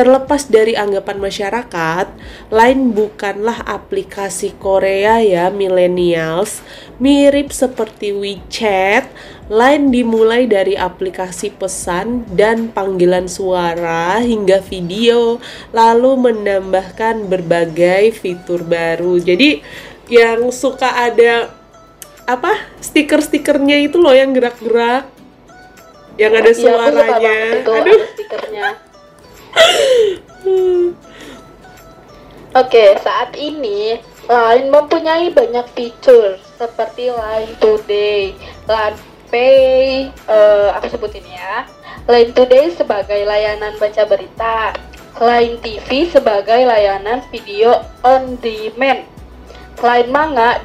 [0.00, 2.08] Terlepas dari anggapan masyarakat,
[2.48, 6.64] Line bukanlah aplikasi Korea ya millennials.
[6.96, 9.12] Mirip seperti WeChat,
[9.52, 15.36] Line dimulai dari aplikasi pesan dan panggilan suara hingga video,
[15.68, 19.20] lalu menambahkan berbagai fitur baru.
[19.20, 19.60] Jadi
[20.08, 21.52] yang suka ada
[22.24, 25.12] apa stiker-stikernya itu loh yang gerak-gerak
[26.16, 27.20] yang ada Iya, aku suka suaranya.
[27.20, 27.84] banget itu Aduh.
[28.00, 28.68] ada stikernya.
[32.60, 33.98] Oke, saat ini
[34.30, 38.34] Line mempunyai banyak fitur seperti Line Today,
[38.66, 38.98] Line
[39.30, 41.66] Pay, eh, aku sebutin ya.
[42.06, 44.74] Line Today sebagai layanan baca berita,
[45.18, 49.06] Line TV sebagai layanan video on demand,
[49.82, 50.58] Line Manga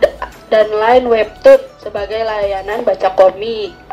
[0.49, 3.84] dan Line Webtoon sebagai layanan baca komik.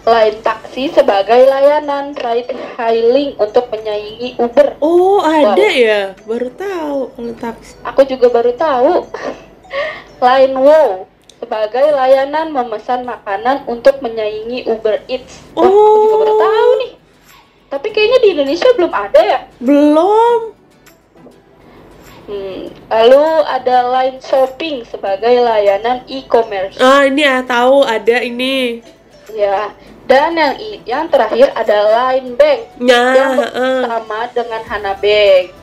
[0.00, 4.80] Line taksi sebagai layanan ride hailing untuk menyaingi Uber.
[4.80, 5.76] Oh, ada Wow.
[5.76, 6.02] ya?
[6.24, 7.76] Baru tahu kalau taksi.
[7.84, 9.04] Aku juga baru tahu.
[10.24, 15.40] Line Wow sebagai layanan memesan makanan untuk menyaingi Uber Eats.
[15.56, 16.40] Wah, aku juga baru Oh.
[16.42, 16.92] tahu nih.
[17.70, 19.38] Tapi kayaknya di Indonesia belum ada ya.
[19.56, 20.38] Belum.
[22.24, 26.78] Hmm, lalu ada Line Shopping sebagai layanan e-commerce.
[26.78, 28.84] Ah, ini ya tahu ada ini.
[29.34, 29.72] Ya.
[30.10, 33.32] Dan yang yang terakhir ada Line Bank Nah, yang
[33.86, 35.54] sama dengan Hana Bank.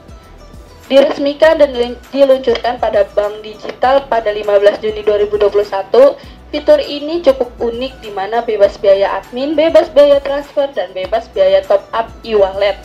[0.87, 6.15] Diresmikan dan dilun- diluncurkan pada bank digital pada 15 Juni 2021.
[6.47, 11.59] Fitur ini cukup unik di mana bebas biaya admin, bebas biaya transfer, dan bebas biaya
[11.67, 12.79] top up e-wallet.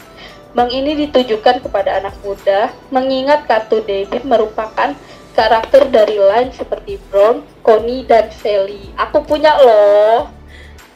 [0.50, 4.98] Bank ini ditujukan kepada anak muda, mengingat kartu debit merupakan
[5.38, 8.90] karakter dari Line seperti Brown, Connie, dan Sally.
[8.98, 10.41] Aku punya loh.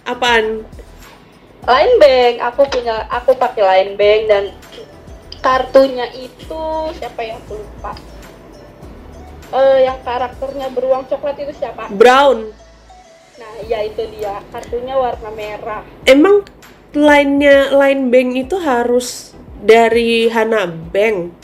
[0.06, 0.62] Apaan?
[1.66, 4.44] Line Bank, aku punya, aku pakai Line Bank dan
[5.42, 6.62] kartunya itu
[6.94, 7.92] siapa yang aku lupa?
[9.50, 11.90] Eh, yang karakternya beruang coklat itu siapa?
[11.90, 12.50] Brown.
[13.36, 14.42] Nah, ya itu dia.
[14.50, 15.82] Kartunya warna merah.
[16.06, 16.42] Emang
[16.96, 21.34] line-nya line bank itu harus dari Hana Bank.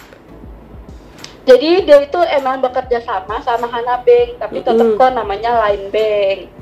[1.42, 6.61] Jadi dia itu emang bekerja sama sama Hana Bank, tapi tetap kok namanya Line Bank.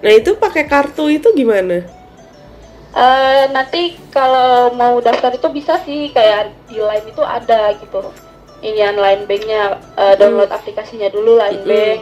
[0.00, 1.84] Nah, itu pakai kartu itu gimana?
[2.90, 8.02] Eh, nanti kalau mau daftar itu bisa sih kayak di Line itu ada gitu.
[8.60, 11.70] Inian Line Banknya eh, download aplikasinya dulu Line Mm-mm.
[11.70, 12.00] Bank.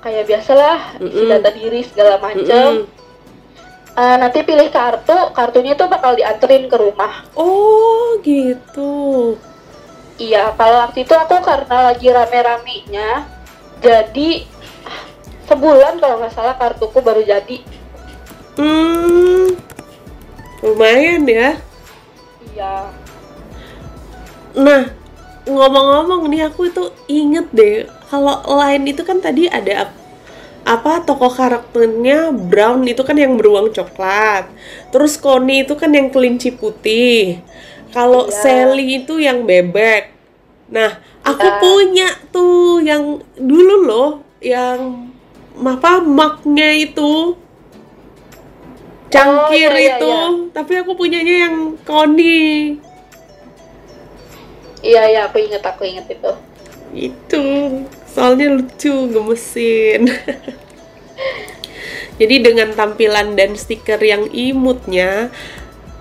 [0.00, 1.30] Kayak biasalah isi Mm-mm.
[1.30, 2.84] data diri segala macem.
[2.84, 2.98] Mm-mm.
[3.90, 7.26] Eh, nanti pilih kartu, kartunya itu bakal dianterin ke rumah.
[7.34, 9.34] Oh, gitu.
[10.20, 13.24] Iya, kalau waktu itu aku karena lagi rame-ramenya,
[13.80, 14.44] jadi
[15.50, 17.58] sebulan kalau nggak salah kartuku baru jadi.
[18.54, 19.58] Hmm.
[20.62, 21.58] Lumayan ya.
[22.54, 22.74] Iya.
[24.54, 24.82] Nah,
[25.46, 29.98] ngomong-ngomong nih aku itu inget deh kalau line itu kan tadi ada ap-
[30.60, 34.46] apa tokoh karakternya Brown itu kan yang beruang coklat.
[34.92, 37.40] Terus Connie itu kan yang kelinci putih.
[37.90, 38.38] Kalau Iya.
[38.38, 40.14] Sally itu yang bebek.
[40.70, 41.58] Nah, aku Iya.
[41.58, 45.10] punya tuh yang dulu loh yang
[45.60, 47.36] apa maknya itu
[49.10, 50.12] cangkir Oh, iya, iya, itu,
[50.54, 52.78] tapi aku punyanya yang Connie.
[54.80, 56.32] Iya, iya, aku inget, aku inget itu.
[56.94, 57.42] Itu
[58.08, 60.08] soalnya lucu, gemesin.
[62.20, 65.32] Jadi dengan tampilan dan stiker yang imutnya,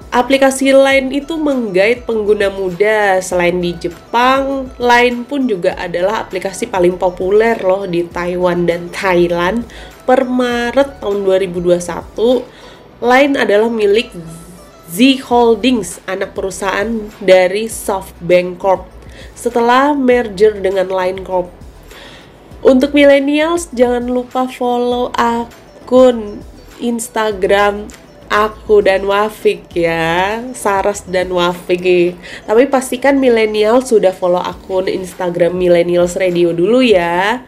[0.09, 3.21] aplikasi Line itu menggait pengguna muda.
[3.21, 9.65] Selain di Jepang, Line pun juga adalah aplikasi paling populer loh di Taiwan dan Thailand.
[10.05, 12.41] Per Maret tahun 2021,
[13.05, 14.09] Line adalah milik
[14.89, 16.89] Z Holdings, anak perusahaan
[17.21, 18.89] dari SoftBank Corp.
[19.37, 21.53] Setelah merger dengan Line Corp.
[22.59, 26.43] Untuk millennials jangan lupa follow akun
[26.81, 27.87] Instagram
[28.29, 32.15] aku dan Wafik ya, Saras dan Wafik.
[32.45, 37.43] Tapi pastikan millennial sudah follow akun Instagram Millennials Radio dulu ya.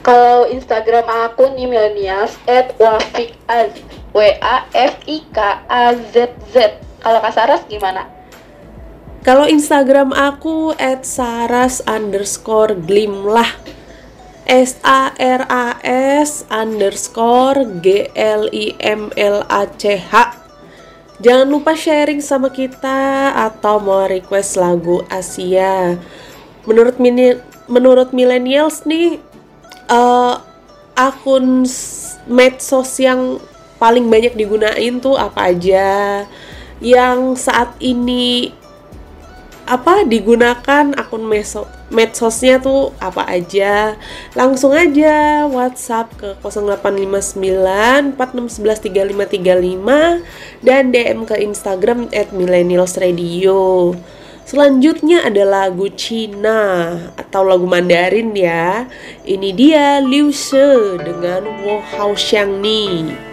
[0.00, 3.76] Kalau Instagram aku nih millennials at wafik az
[4.16, 5.38] w a f i k
[5.68, 6.80] a z z.
[7.04, 8.08] Kalau Kak Saras gimana?
[9.20, 13.52] Kalau Instagram aku at saras underscore glimlah
[14.50, 15.78] S A R A
[16.18, 20.40] S underscore G L I M L A C H
[21.20, 26.00] Jangan lupa sharing sama kita atau mau request lagu Asia.
[26.64, 27.36] Menurut mini,
[27.68, 29.20] menurut millennials nih
[29.92, 30.40] uh,
[30.96, 31.68] akun
[32.24, 33.36] medsos yang
[33.76, 36.24] paling banyak digunain tuh apa aja?
[36.80, 38.56] Yang saat ini
[39.70, 41.62] apa digunakan akun medsos
[41.94, 43.94] medsosnya tuh apa aja
[44.34, 50.26] langsung aja WhatsApp ke 0859 4611
[50.66, 53.94] dan DM ke Instagram at millennialsradio
[54.50, 58.90] Selanjutnya ada lagu Cina atau lagu Mandarin ya.
[59.22, 63.29] Ini dia Liu She dengan Wu Hao Xiang Ni.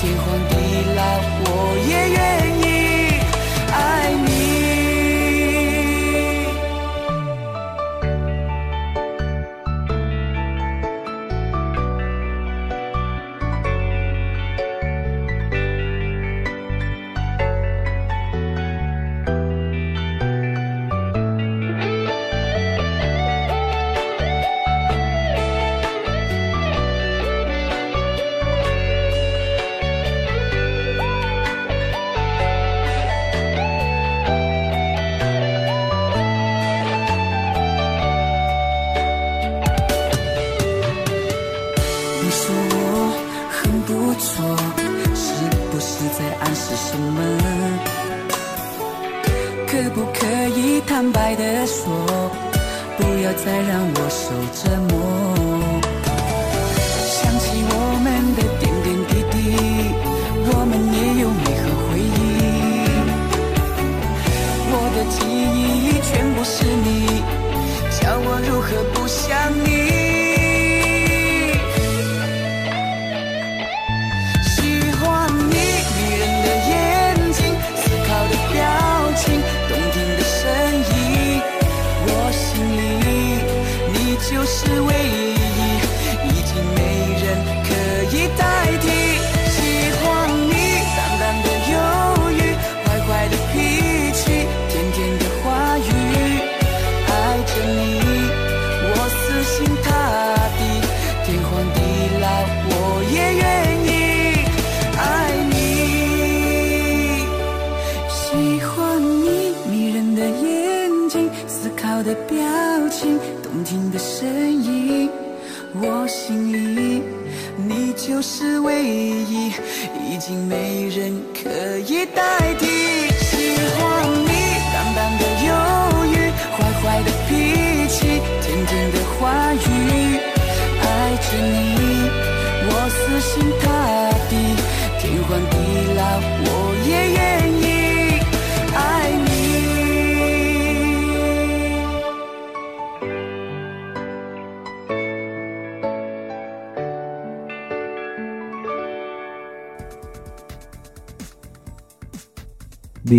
[0.00, 0.57] 替换掉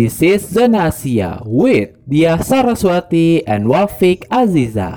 [0.00, 4.96] This is Zona Asia with Dia Saraswati and Wafik Azizah.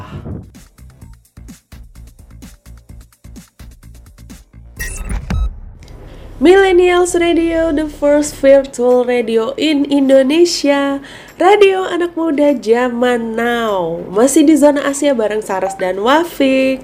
[6.40, 11.04] Millennials Radio, the first virtual radio in Indonesia.
[11.36, 14.00] Radio anak muda zaman now.
[14.08, 16.80] Masih di Zona Asia bareng Saras dan Wafik.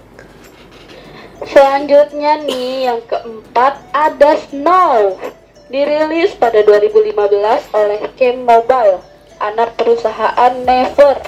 [1.47, 5.15] Selanjutnya nih yang keempat ada Snow.
[5.69, 7.13] Dirilis pada 2015
[7.77, 9.05] oleh Game Mobile,
[9.37, 11.21] anak perusahaan Never.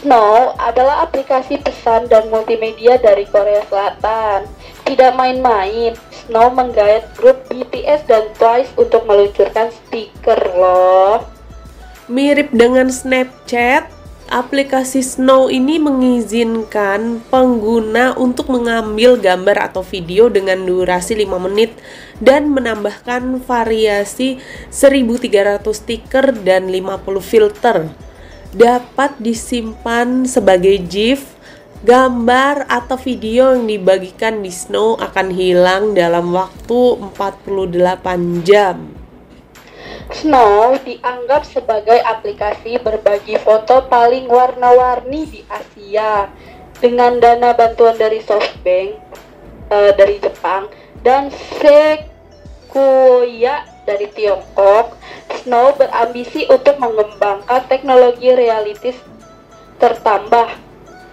[0.00, 4.48] Snow adalah aplikasi pesan dan multimedia dari Korea Selatan.
[4.88, 11.28] Tidak main-main, Snow menggait grup BTS dan Twice untuk meluncurkan stiker loh.
[12.08, 13.99] Mirip dengan Snapchat,
[14.30, 21.74] aplikasi Snow ini mengizinkan pengguna untuk mengambil gambar atau video dengan durasi 5 menit
[22.22, 24.38] dan menambahkan variasi
[24.70, 27.90] 1300 stiker dan 50 filter.
[28.54, 31.34] Dapat disimpan sebagai GIF,
[31.82, 38.99] gambar atau video yang dibagikan di Snow akan hilang dalam waktu 48 jam.
[40.10, 46.26] Snow dianggap sebagai aplikasi berbagi foto paling warna-warni di Asia
[46.82, 48.90] dengan dana bantuan dari SoftBank
[49.70, 50.66] eh, dari Jepang
[51.06, 51.30] dan
[51.62, 54.98] Sequoia dari Tiongkok.
[55.40, 58.98] Snow berambisi untuk mengembangkan teknologi realitis
[59.78, 60.58] tertambah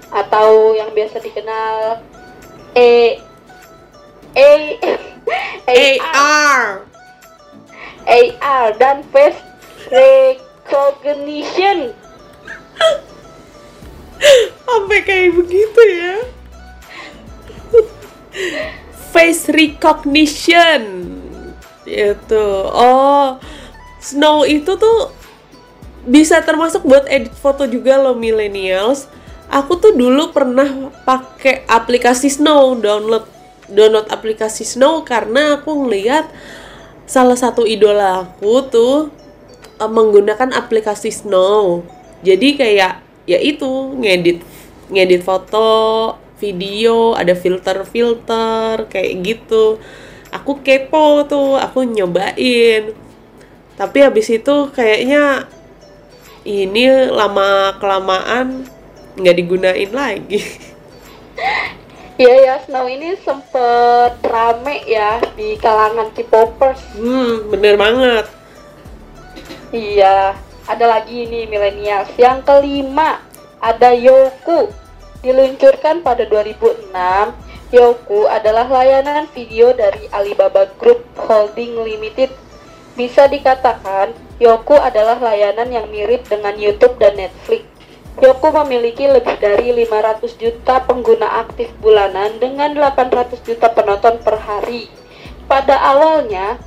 [0.10, 2.02] atau yang biasa dikenal
[2.74, 3.22] E
[4.38, 5.02] A AR
[5.68, 6.88] AR
[8.78, 9.42] dan face
[9.92, 11.92] recognition.
[14.66, 16.16] Sampai kayak begitu ya.
[19.12, 20.82] Face recognition.
[21.88, 22.46] Itu.
[22.72, 23.40] Oh,
[24.00, 25.12] Snow itu tuh
[26.08, 29.12] bisa termasuk buat edit foto juga loh millennials.
[29.48, 33.24] Aku tuh dulu pernah pakai aplikasi Snow, download
[33.72, 36.28] download aplikasi Snow karena aku ngeliat
[37.08, 39.08] salah satu idola aku tuh
[39.80, 41.88] uh, menggunakan aplikasi Snow.
[42.22, 44.44] Jadi kayak ya itu ngedit
[44.92, 49.80] ngedit foto, video, ada filter-filter kayak gitu.
[50.36, 52.92] Aku kepo tuh, aku nyobain.
[53.80, 55.48] Tapi habis itu kayaknya
[56.44, 58.68] ini lama kelamaan
[59.16, 60.42] nggak digunain lagi.
[62.18, 66.82] Iya ya, Snow ini sempet rame ya di kalangan K-popers.
[66.98, 68.26] Hmm, bener banget.
[69.70, 70.34] Iya,
[70.66, 72.10] ada lagi nih milenials.
[72.18, 73.22] Yang kelima,
[73.62, 74.74] ada Yoku.
[75.22, 76.90] Diluncurkan pada 2006,
[77.70, 82.34] Yoku adalah layanan video dari Alibaba Group Holding Limited.
[82.98, 87.77] Bisa dikatakan, Yoku adalah layanan yang mirip dengan YouTube dan Netflix.
[88.18, 94.90] Yoku memiliki lebih dari 500 juta pengguna aktif bulanan dengan 800 juta penonton per hari.
[95.46, 96.58] Pada awalnya,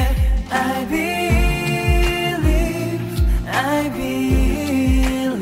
[0.50, 2.48] I believe
[3.46, 5.38] I believe.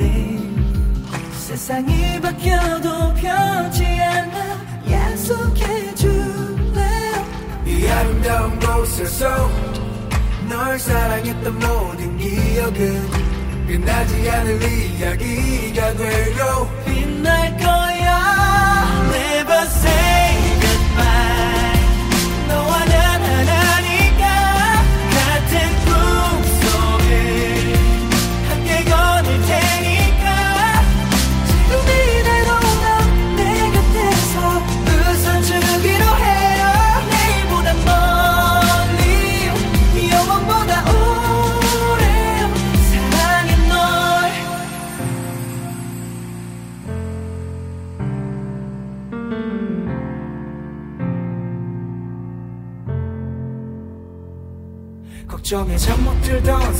[1.39, 4.61] 세상이 바뀌어도 변치 않아
[4.91, 6.83] 약속해줄래?
[7.65, 9.51] 이 아름다운 곳에서
[10.51, 13.36] 널 사랑했던 모든 기억은
[13.67, 17.87] 끝나지 않을 이야기가 돼요 빛날 거야.
[19.67, 20.26] Say goodbye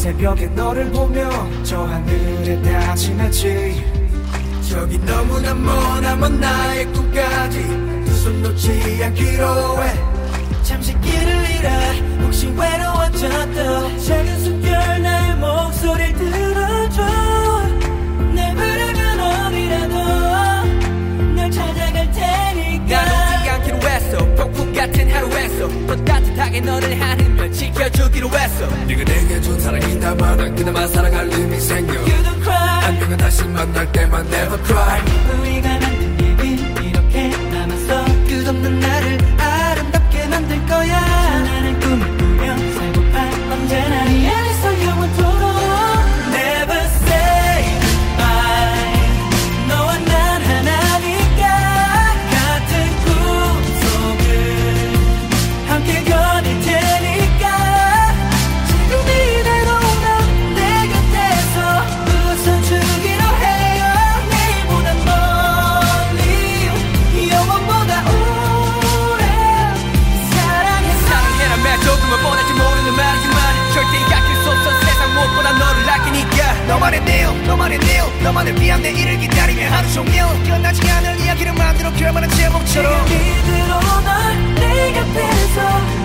[0.07, 1.29] 새벽에 너를 보며
[1.65, 3.85] 저 하늘에 다짐했지.
[4.71, 7.59] 저기 너무나 머나먼 나의 꿈까지
[8.05, 10.63] 두 손 놓지 않기로 해.
[10.63, 11.71] 잠시 길을 잃어
[12.25, 17.26] 혹시 외로워졌던 작은 숨결 나의 목소리를 들어줘
[25.17, 28.67] 하루에서 더 따뜻하게 너를 안으며 지켜주기로 했어.
[28.87, 31.95] 네가 내게 준 사랑이다만 그나마 사랑할 힘이 생겨.
[31.95, 32.85] You don't cry.
[32.85, 35.01] 안녕은 다시 만날 때만 never cry.
[35.41, 35.86] 우리가
[78.27, 83.07] 너만을 위한 내일을 기다리며 하루 종일 끝나지 않을 이야기를 만들어 결말은 제목처럼.
[83.07, 85.96] 이대로 널내 곁에서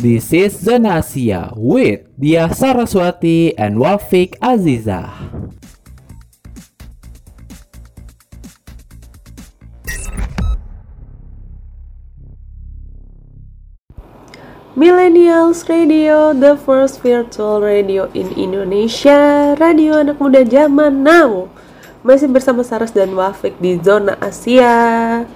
[0.00, 5.12] This is Zona Asia with Dia Saraswati and Wafik Azizah.
[14.72, 21.52] Millennials Radio, the first virtual radio in Indonesia, radio anak muda zaman now.
[22.00, 25.28] Masih bersama Saras dan Wafik di zona Asia.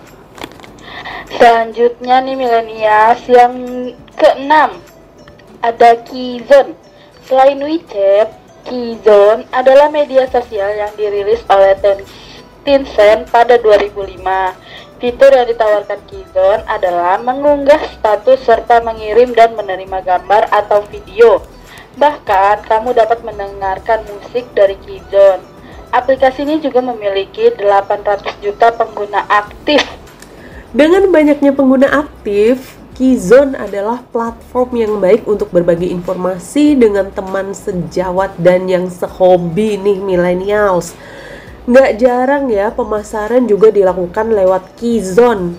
[1.25, 3.57] Selanjutnya nih milenials yang
[4.12, 4.77] keenam
[5.64, 6.77] ada Kizone.
[7.25, 8.29] Selain WeChat,
[8.68, 12.05] Kizone adalah media sosial yang dirilis oleh Ten-
[12.61, 14.53] Tencent pada 2005.
[15.01, 21.41] Fitur yang ditawarkan Kizone adalah mengunggah status serta mengirim dan menerima gambar atau video.
[21.97, 25.41] Bahkan kamu dapat mendengarkan musik dari Kizone.
[25.89, 30.04] Aplikasi ini juga memiliki 800 juta pengguna aktif
[30.75, 38.35] Dengan banyaknya pengguna aktif, Kizone adalah platform yang baik untuk berbagi informasi dengan teman sejawat
[38.43, 40.99] dan yang sehobi nih millennials.
[41.70, 45.55] Nggak jarang ya pemasaran juga dilakukan lewat Kizone.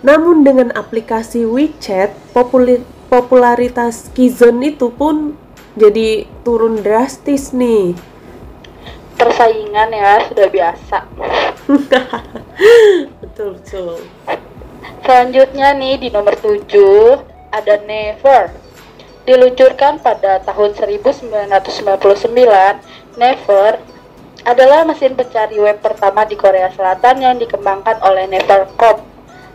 [0.00, 5.36] Namun dengan aplikasi WeChat, populi- popularitas Kizone itu pun
[5.76, 7.92] jadi turun drastis nih.
[9.14, 10.96] persaingan ya sudah biasa.
[13.22, 13.94] betul betul.
[15.04, 16.64] Selanjutnya nih di nomor 7
[17.52, 18.48] ada Never.
[19.28, 22.24] Diluncurkan pada tahun 1999,
[23.20, 23.70] Never
[24.48, 29.04] adalah mesin pencari web pertama di Korea Selatan yang dikembangkan oleh Nevercom.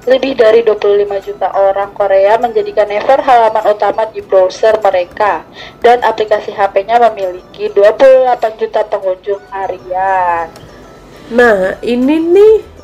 [0.05, 5.49] Lebih dari 25 juta orang Korea menjadikan Never halaman utama di browser mereka
[5.81, 10.45] dan aplikasi HP-nya memiliki 28 juta pengunjung harian.
[11.33, 12.78] Nah, ini nih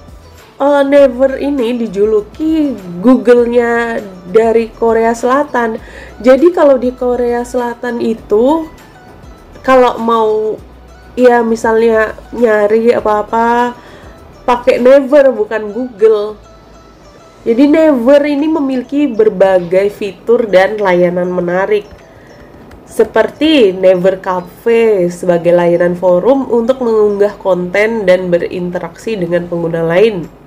[0.60, 4.00] uh, Never ini dijuluki Google-nya
[4.30, 5.80] dari Korea Selatan.
[6.20, 8.68] Jadi kalau di Korea Selatan itu
[9.66, 10.56] kalau mau
[11.16, 13.76] ya misalnya nyari apa-apa
[14.44, 16.40] pakai Never bukan Google.
[17.46, 21.86] Jadi Never ini memiliki berbagai fitur dan layanan menarik
[22.86, 30.45] seperti Never Cafe sebagai layanan forum untuk mengunggah konten dan berinteraksi dengan pengguna lain.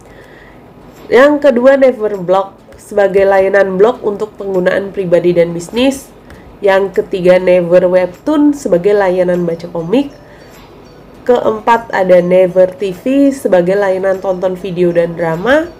[1.09, 6.13] Yang kedua Never Blog sebagai layanan blog untuk penggunaan pribadi dan bisnis.
[6.61, 10.13] Yang ketiga Never Webtoon sebagai layanan baca komik.
[11.25, 15.73] Keempat ada Never TV sebagai layanan tonton video dan drama.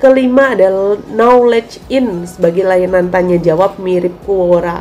[0.00, 0.72] Kelima ada
[1.12, 4.80] Knowledge In sebagai layanan tanya jawab mirip Quora.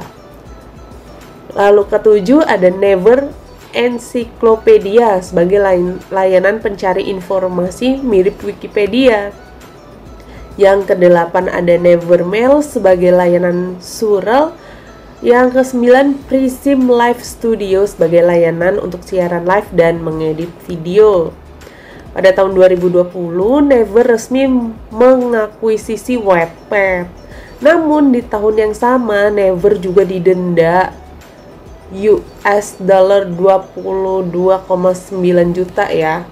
[1.51, 3.27] Lalu ketujuh ada Never
[3.75, 5.59] Encyclopedia sebagai
[6.07, 9.35] layanan pencari informasi mirip Wikipedia.
[10.55, 14.55] Yang kedelapan ada Nevermail sebagai layanan surel.
[15.19, 21.35] Yang kesembilan Prism Live Studio sebagai layanan untuk siaran live dan mengedit video.
[22.15, 23.11] Pada tahun 2020,
[23.67, 24.47] Never resmi
[24.91, 27.11] mengakuisisi Wattpad.
[27.59, 30.95] Namun di tahun yang sama, Never juga didenda
[31.91, 34.31] US dollar 22,9
[35.51, 36.23] juta ya.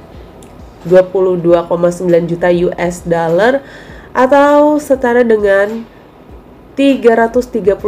[0.87, 3.63] 22,9 juta US dollar
[4.13, 5.89] atau setara dengan
[6.77, 7.81] 331,8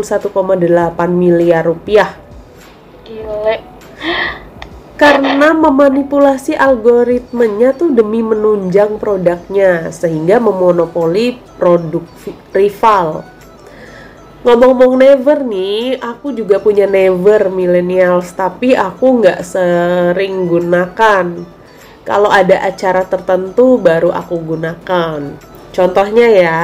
[1.14, 2.18] miliar rupiah
[3.06, 3.62] Gile.
[4.98, 12.02] karena memanipulasi algoritmenya tuh demi menunjang produknya sehingga memonopoli produk
[12.54, 13.22] rival.
[14.46, 21.26] Ngomong-ngomong never nih, aku juga punya never millennials, tapi aku nggak sering gunakan.
[22.06, 25.55] Kalau ada acara tertentu baru aku gunakan.
[25.76, 26.60] Contohnya ya,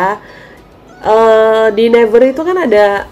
[1.03, 3.03] eh, di never itu kan ada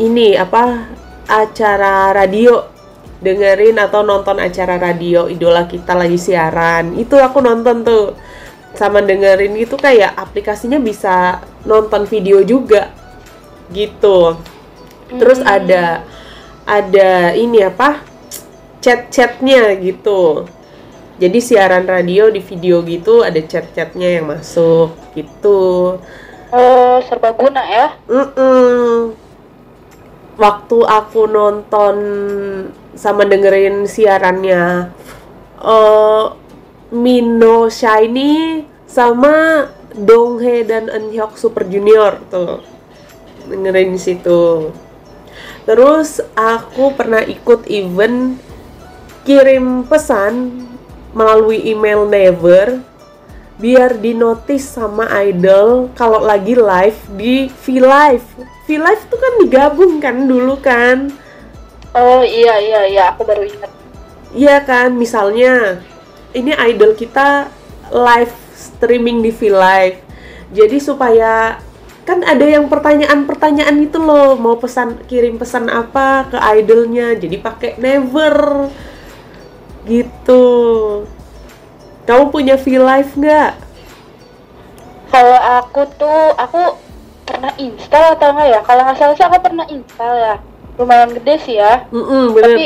[0.00, 0.88] ini apa
[1.28, 2.80] acara radio.
[3.20, 6.96] Dengerin atau nonton acara radio idola kita lagi siaran.
[6.96, 8.16] Itu aku nonton tuh.
[8.72, 12.88] Sama dengerin itu kayak aplikasinya bisa nonton video juga
[13.76, 14.40] gitu.
[15.12, 16.00] Terus ada
[16.64, 18.00] ada ini apa
[18.80, 20.48] chat-chatnya gitu
[21.20, 26.00] jadi siaran radio di video gitu ada chat-chatnya yang masuk gitu
[26.50, 27.94] Oh, serbaguna ya.
[28.10, 29.14] Mm-mm.
[30.34, 31.96] Waktu aku nonton
[32.98, 34.90] sama dengerin siarannya
[35.62, 36.24] eh
[36.90, 39.62] Mino Shiny sama
[39.94, 42.66] Donghae dan Eunhyuk Super Junior tuh
[43.46, 44.74] dengerin di situ.
[45.62, 48.34] Terus aku pernah ikut event
[49.22, 50.66] kirim pesan
[51.12, 52.80] melalui email Never
[53.60, 58.24] biar di notice sama idol kalau lagi live di V Live.
[58.64, 61.12] V Live tuh kan digabung kan dulu kan.
[61.92, 63.68] Oh iya iya iya, aku baru ingat.
[64.32, 65.84] Iya kan, misalnya
[66.32, 67.52] ini idol kita
[67.92, 69.98] live streaming di V Live.
[70.56, 71.60] Jadi supaya
[72.08, 77.12] kan ada yang pertanyaan-pertanyaan itu loh, mau pesan kirim pesan apa ke idolnya.
[77.12, 78.70] Jadi pakai never.
[79.90, 80.44] Gitu.
[82.06, 83.52] Kamu punya V Live nggak?
[85.10, 86.78] Kalau aku tuh, aku
[87.26, 88.60] pernah install atau enggak ya?
[88.62, 90.34] Kalau nggak salah sih aku pernah install ya.
[90.78, 91.90] Lumayan gede sih ya.
[91.90, 92.46] Mm-mm, bener.
[92.46, 92.64] Tapi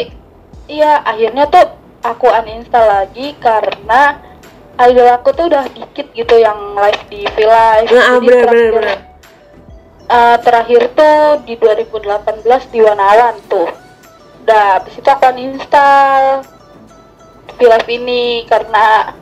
[0.69, 1.65] iya akhirnya tuh
[2.05, 4.21] aku uninstall lagi karena
[4.77, 7.89] idol aku tuh udah dikit gitu yang live di V Live.
[7.89, 8.99] Nah, Jadi bener, bener, terakhir- bener.
[10.05, 11.17] eh, terakhir tuh
[11.49, 13.69] di 2018 di Wanawan tuh.
[14.45, 16.45] Udah, habis itu aku uninstall
[17.63, 19.15] Live ini karena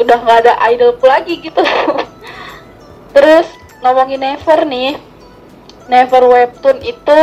[0.00, 1.60] udah nggak ada idolku lagi gitu.
[3.14, 3.46] Terus
[3.84, 4.96] ngomongin Never nih,
[5.90, 7.20] Never Webtoon itu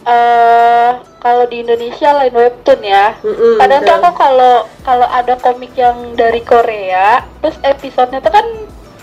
[0.00, 0.90] eh
[1.20, 3.12] kalau di Indonesia lain webtoon ya.
[3.20, 8.46] Mm-mm, Kadang tuh aku kalau kalau ada komik yang dari Korea, terus episodenya tuh kan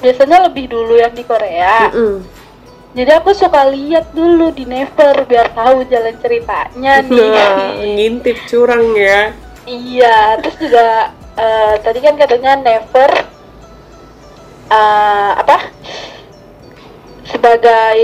[0.02, 1.94] biasanya lebih dulu yang di Korea.
[1.94, 2.26] Mm-mm.
[2.98, 7.30] Jadi aku suka lihat dulu di Never biar tahu jalan ceritanya nih.
[7.30, 9.38] Nah, ngintip curang ya.
[9.68, 13.11] Iya, terus juga eh, tadi kan katanya Never
[14.72, 15.57] eh, apa?
[17.27, 17.99] Sebagai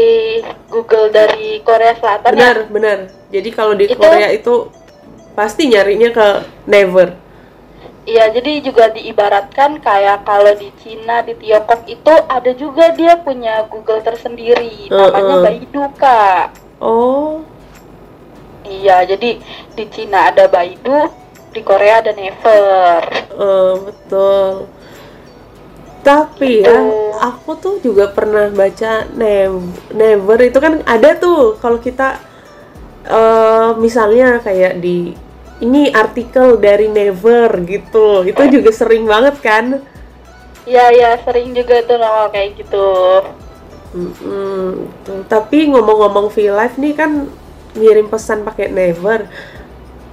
[0.68, 2.38] Google dari Korea Selatan ya.
[2.38, 2.98] Benar, benar.
[3.32, 4.68] Jadi kalau di Itu- Korea itu
[5.34, 6.28] pasti nyarinya ke
[6.68, 7.16] never.
[8.04, 13.64] Iya, jadi juga diibaratkan kayak kalau di Cina, di Tiongkok itu ada juga dia punya
[13.72, 15.44] Google tersendiri, namanya Heeh.
[15.48, 16.46] Baidu, Kak.
[16.84, 17.48] Oh,
[18.68, 19.40] Iya, jadi
[19.76, 21.08] di Cina ada Baidu,
[21.54, 23.00] di Korea ada Never.
[23.34, 24.68] eh, betul.
[26.04, 26.76] Tapi ya,
[27.32, 32.20] aku tuh juga pernah baca nev- never itu kan ada tuh kalau kita
[33.04, 35.12] atau misalnya kayak di
[35.60, 39.66] ini artikel dari Never gitu itu juga sering banget kan
[40.64, 42.88] Iya iya sering juga tuh nongol kayak gitu.
[43.94, 44.88] Mm-mm,
[45.28, 47.28] tapi ngomong-ngomong V Live nih kan
[47.76, 49.28] ngirim pesan pakai Never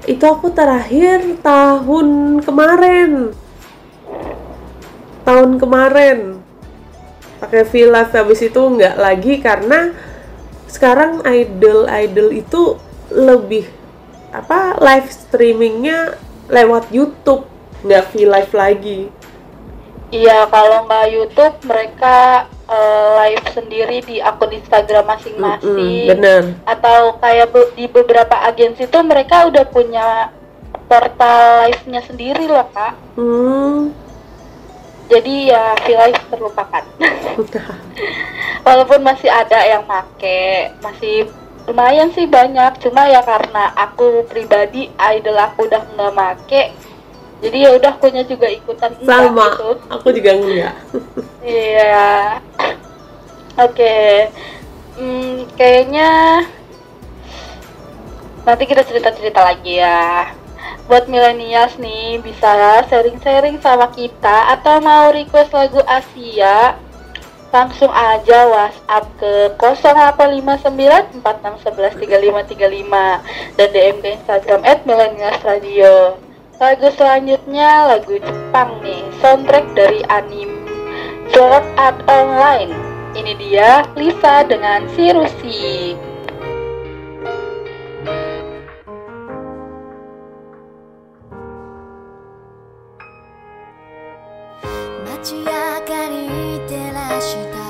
[0.08, 3.36] itu aku terakhir tahun kemarin.
[5.24, 6.40] Tahun kemarin.
[7.40, 9.96] Pakai V Live habis itu nggak lagi karena
[10.68, 12.76] sekarang idol idol itu
[13.10, 13.66] lebih
[14.30, 16.14] apa live streamingnya
[16.46, 17.48] lewat YouTube
[17.82, 19.00] nggak V Live lagi.
[20.10, 26.06] Iya kalau nggak YouTube mereka eh, live sendiri di akun Instagram masing-masing.
[26.06, 30.30] Mm-mm, bener Atau kayak be- di beberapa agensi tuh mereka udah punya
[30.86, 32.94] portal live-nya sendiri loh kak.
[33.14, 33.90] hmm
[35.10, 36.86] Jadi ya V-Live terlupakan.
[38.66, 41.26] Walaupun masih ada yang make, masih
[41.66, 42.78] lumayan sih banyak.
[42.78, 46.62] Cuma ya karena aku pribadi idol aku udah nggak make,
[47.40, 49.68] jadi ya udah akunya juga ikutan sama gitu.
[49.88, 50.74] aku juga enggak
[51.40, 52.36] Iya.
[53.56, 54.28] Oke.
[55.00, 56.44] Hmm, kayaknya
[58.44, 60.36] nanti kita cerita-cerita lagi ya.
[60.84, 66.76] Buat milenials nih bisa sharing-sharing sama kita atau mau request lagu Asia
[67.50, 76.29] langsung aja WhatsApp ke 0859 4611 3535 dan DM ke Instagram @millennialsradio.
[76.59, 80.55] Lagu selanjutnya lagu Jepang nih, soundtrack dari anime
[81.35, 82.71] Sword Art Online.
[83.15, 85.95] Ini dia Lisa dengan si Rusi.
[95.25, 95.49] 街明か
[96.07, 97.68] り照らした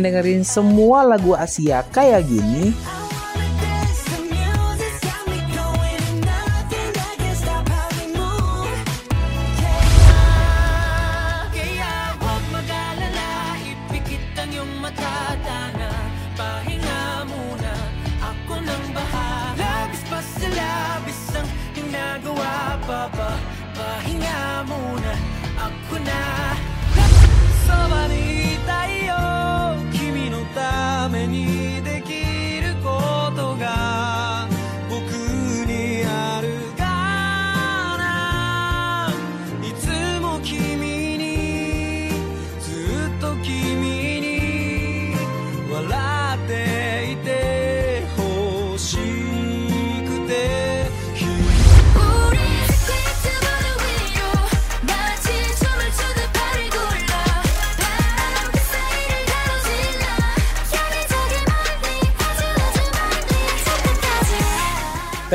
[0.00, 2.72] Pengen dengerin semua lagu Asia kayak gini?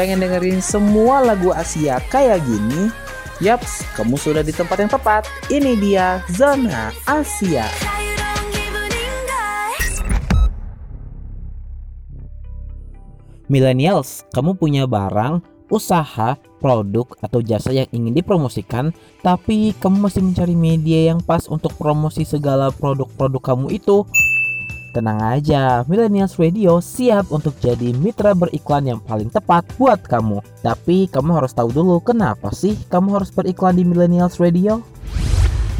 [0.05, 2.93] pengen dengerin semua lagu Asia kayak gini?
[3.41, 5.25] Yaps, kamu sudah di tempat yang tepat.
[5.49, 7.65] Ini dia Zona Asia.
[13.49, 15.41] Millennials, kamu punya barang,
[15.73, 18.93] usaha, produk, atau jasa yang ingin dipromosikan,
[19.25, 24.05] tapi kamu masih mencari media yang pas untuk promosi segala produk-produk kamu itu.
[24.95, 30.39] Tenang aja, Millennials Radio siap untuk jadi mitra beriklan yang paling tepat buat kamu.
[30.63, 34.79] Tapi kamu harus tahu dulu kenapa sih kamu harus beriklan di Millennials Radio?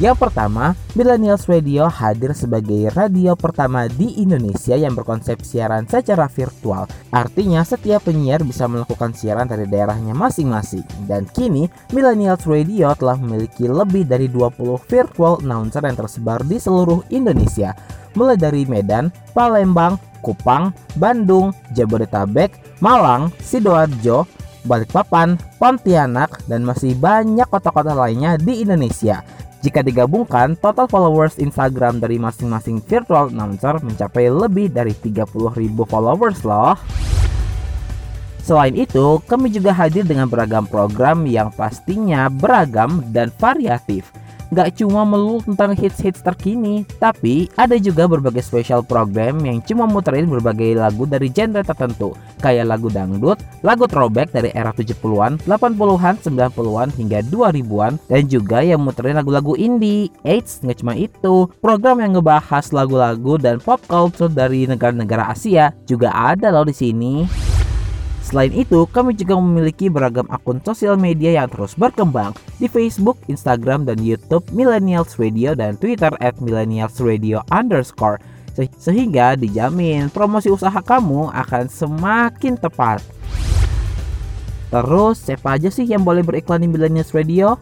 [0.03, 6.83] Yang pertama, Millennials Radio hadir sebagai radio pertama di Indonesia yang berkonsep siaran secara virtual.
[7.15, 10.83] Artinya setiap penyiar bisa melakukan siaran dari daerahnya masing-masing.
[11.07, 16.99] Dan kini, Millennials Radio telah memiliki lebih dari 20 virtual announcer yang tersebar di seluruh
[17.15, 17.71] Indonesia.
[18.15, 24.25] Mulai dari Medan, Palembang, Kupang, Bandung, Jabodetabek, Malang, Sidoarjo,
[24.65, 29.21] Balikpapan, Pontianak, dan masih banyak kota-kota lainnya di Indonesia.
[29.61, 35.25] Jika digabungkan, total followers Instagram dari masing-masing virtual announcer mencapai lebih dari 30.000
[35.85, 36.77] followers loh.
[38.45, 44.05] Selain itu, kami juga hadir dengan beragam program yang pastinya beragam dan variatif.
[44.53, 50.30] Gak cuma melulu tentang hits-hits terkini, tapi ada juga berbagai special program yang cuma muterin
[50.30, 52.13] berbagai lagu dari genre tertentu,
[52.43, 58.85] kayak lagu dangdut, lagu throwback dari era 70-an, 80-an, 90-an hingga 2000-an, dan juga yang
[58.85, 60.13] muterin lagu-lagu indie.
[60.22, 66.13] Eits, nggak cuma itu, program yang ngebahas lagu-lagu dan pop culture dari negara-negara Asia juga
[66.13, 67.55] ada loh di sini.
[68.35, 73.87] Selain itu, kami juga memiliki beragam akun sosial media yang terus berkembang di Facebook, Instagram,
[73.87, 78.19] dan YouTube Millennials Radio dan Twitter at Millennials Radio underscore.
[78.51, 82.99] Se- Sehingga dijamin promosi usaha kamu akan semakin tepat.
[84.67, 87.55] Terus, siapa aja sih yang boleh beriklan di Millennials Radio?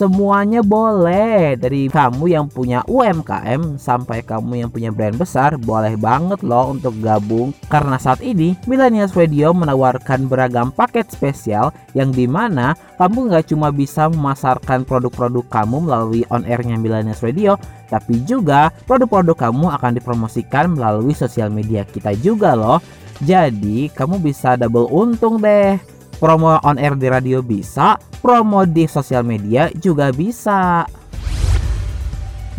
[0.00, 1.60] Semuanya boleh.
[1.60, 6.96] Dari kamu yang punya UMKM Sampai kamu yang punya brand besar Boleh banget loh untuk
[7.04, 7.52] gabung.
[7.68, 13.68] Karena saat ini Millennials Radio menawarkan beragam paket spesial Yang di mana kamu nggak cuma
[13.68, 17.60] bisa memasarkan produk-produk kamu melalui on airnya Millennials Radio
[17.92, 22.80] Tapi juga produk-produk kamu akan dipromosikan melalui sosial media kita juga loh.
[23.20, 29.24] Jadi kamu bisa double untung deh Promo on air di radio bisa, promo di sosial
[29.24, 30.84] media juga bisa.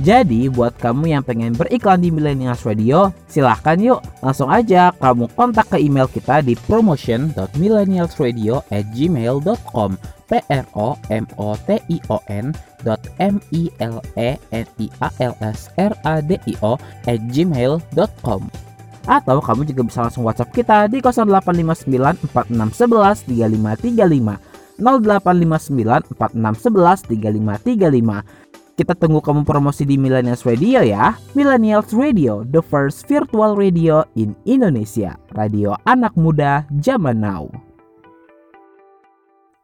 [0.02, 5.70] Jadi buat kamu yang pengen beriklan di Millennials Radio, silahkan yuk langsung aja kamu kontak
[5.70, 9.94] ke email kita di promotion.millennialsradio at gmail.com
[10.26, 12.50] p r o m o t i o n
[12.82, 16.80] dot m i l e n i a l s r a d i o
[17.06, 18.70] gmail.com
[19.06, 24.38] atau kamu juga bisa langsung WhatsApp kita di 0859 4611 3535
[24.82, 28.52] 0859 4611 3535
[28.82, 31.14] kita tunggu kamu promosi di Millennials Radio ya.
[31.38, 35.14] Millennials Radio, the first virtual radio in Indonesia.
[35.38, 37.45] Radio anak muda zaman now.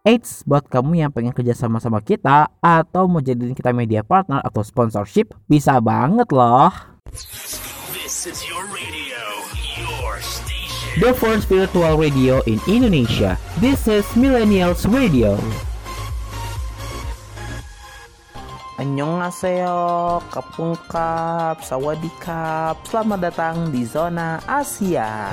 [0.08, 4.40] Eits, buat kamu yang pengen kerja sama sama kita atau mau jadiin kita media partner
[4.40, 6.72] atau sponsorship, bisa banget loh.
[7.92, 9.07] This is your radio.
[10.98, 13.38] The first virtual radio in Indonesia.
[13.62, 15.38] This is Millennials Radio.
[18.82, 25.30] Annyeonghaseyo, kapungkap, sawadikap, selamat datang di zona Asia.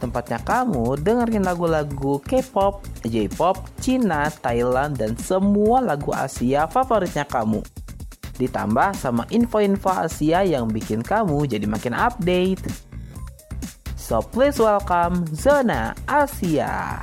[0.00, 7.60] Tempatnya kamu dengerin lagu-lagu K-pop, J-pop, Cina, Thailand, dan semua lagu Asia favoritnya kamu.
[8.40, 12.91] Ditambah sama info-info Asia yang bikin kamu jadi makin update.
[14.12, 17.00] So please welcome Zona Asia.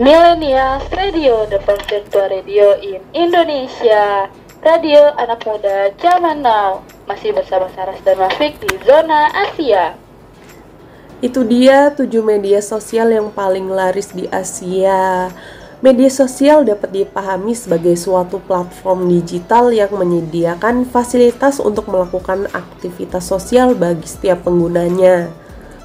[0.00, 4.32] Millennials Radio, the first virtual radio in Indonesia.
[4.64, 6.80] Radio anak muda zaman now.
[7.04, 10.00] Masih bersama Saras dan Mafik di zona Asia.
[11.20, 15.28] Itu dia tujuh media sosial yang paling laris di Asia.
[15.84, 23.76] Media sosial dapat dipahami sebagai suatu platform digital yang menyediakan fasilitas untuk melakukan aktivitas sosial
[23.76, 25.28] bagi setiap penggunanya.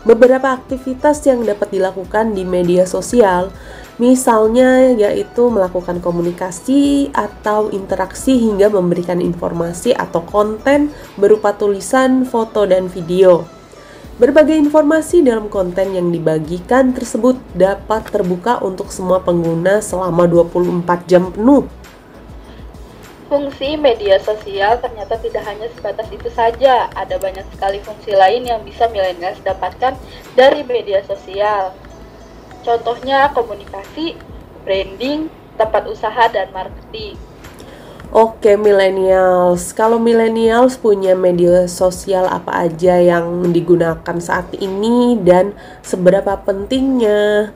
[0.08, 3.52] Beberapa aktivitas yang dapat dilakukan di media sosial,
[4.00, 12.88] misalnya yaitu melakukan komunikasi atau interaksi hingga memberikan informasi atau konten berupa tulisan, foto, dan
[12.88, 13.59] video.
[14.20, 21.32] Berbagai informasi dalam konten yang dibagikan tersebut dapat terbuka untuk semua pengguna selama 24 jam
[21.32, 21.64] penuh.
[23.32, 26.91] Fungsi media sosial ternyata tidak hanya sebatas itu saja.
[27.00, 29.96] Ada banyak sekali fungsi lain yang bisa millennials dapatkan
[30.36, 31.72] dari media sosial.
[32.68, 34.20] Contohnya komunikasi,
[34.68, 37.16] branding, tempat usaha, dan marketing.
[38.10, 45.53] Oke millennials, kalau millennials punya media sosial apa aja yang digunakan saat ini dan
[45.86, 47.53] seberapa pentingnya?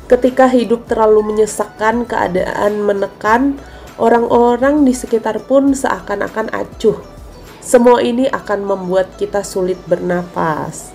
[0.09, 3.57] Ketika hidup terlalu menyesakkan, keadaan menekan,
[3.97, 7.01] orang-orang di sekitar pun seakan-akan acuh.
[7.61, 10.93] Semua ini akan membuat kita sulit bernapas.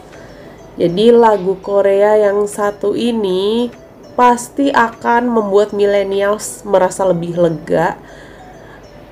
[0.78, 3.74] Jadi lagu Korea yang satu ini
[4.17, 7.97] pasti akan membuat millennials merasa lebih lega.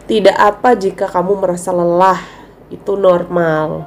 [0.04, 2.20] Tidak apa jika kamu merasa lelah,
[2.68, 3.86] itu normal.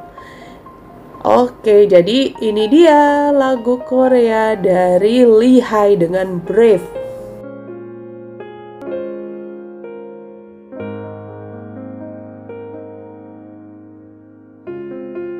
[1.23, 7.03] Oke, jadi ini dia lagu Korea dari Lihai dengan Brave.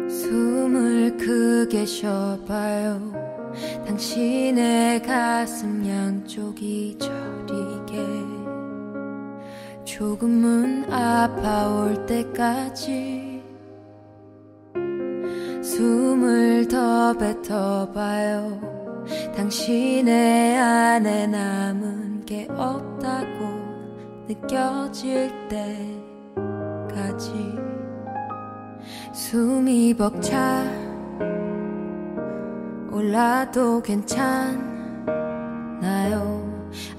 [0.08, 3.27] 숨을 크게 쉬어봐요
[3.99, 7.99] 당신의 가슴 양쪽이 저리게
[9.85, 13.43] 조금은 아파올 때까지
[15.65, 19.05] 숨을 더 뱉어봐요.
[19.35, 25.29] 당신의 안에 남은 게 없다고 느껴질
[26.37, 27.33] 때까지
[29.13, 30.89] 숨이 벅차
[32.91, 34.59] 올라도 괜찮나요.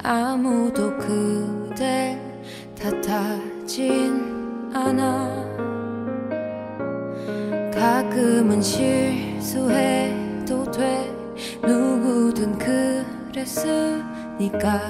[0.03, 2.19] 아무도 그댈
[2.75, 5.47] 탓하진 않아.
[7.73, 11.11] 가끔은 실수해도 돼.
[11.63, 12.57] 누구든
[13.31, 14.81] 그랬으니까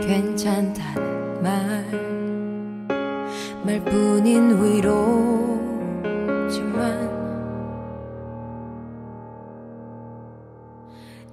[0.00, 2.08] 괜찮다는 말.
[3.64, 5.57] 말뿐인 위로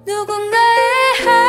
[0.06, 1.45] 누군가의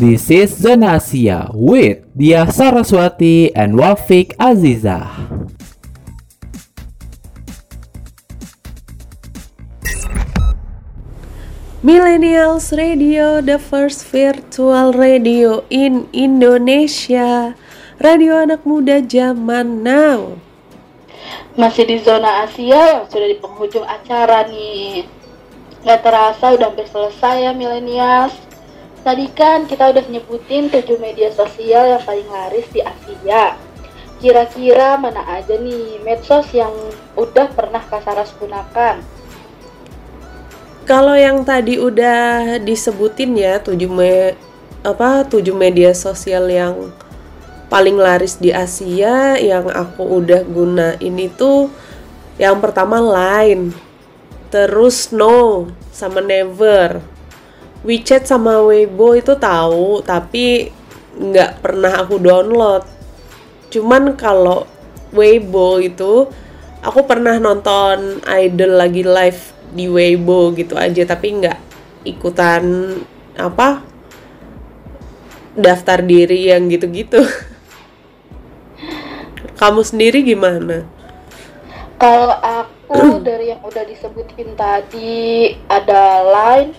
[0.00, 5.12] This is Zona Asia with Dia Saraswati and Wafik Azizah.
[11.84, 17.52] Millennials Radio, the first virtual radio in Indonesia.
[18.00, 20.40] Radio anak muda zaman now.
[21.60, 25.04] Masih di zona Asia yang sudah di penghujung acara nih.
[25.84, 28.48] Gak terasa udah hampir selesai ya milenials.
[29.00, 33.56] Tadi kan kita udah nyebutin 7 media sosial yang paling laris di Asia.
[34.20, 36.72] Kira-kira mana aja nih medsos yang
[37.16, 39.00] udah pernah Kasaras gunakan?
[40.84, 44.36] Kalau yang tadi udah disebutin ya 7 me
[44.84, 46.92] apa 7 media sosial yang
[47.72, 51.72] paling laris di Asia yang aku udah gunain itu
[52.36, 53.72] yang pertama Line,
[54.48, 57.09] terus No sama Never.
[57.80, 60.68] WeChat sama Weibo itu tahu tapi
[61.16, 62.84] nggak pernah aku download.
[63.72, 64.68] Cuman kalau
[65.10, 66.28] Weibo itu
[66.84, 71.58] aku pernah nonton idol lagi live di Weibo gitu aja tapi nggak
[72.04, 72.96] ikutan
[73.36, 73.84] apa
[75.56, 77.20] daftar diri yang gitu-gitu.
[79.60, 80.88] Kamu sendiri gimana?
[82.00, 86.72] Kalau aku dari yang udah disebutin tadi ada Line,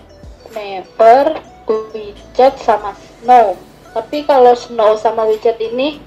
[0.52, 3.56] Never, WeChat sama Snow.
[3.92, 6.00] Tapi kalau Snow sama WeChat ini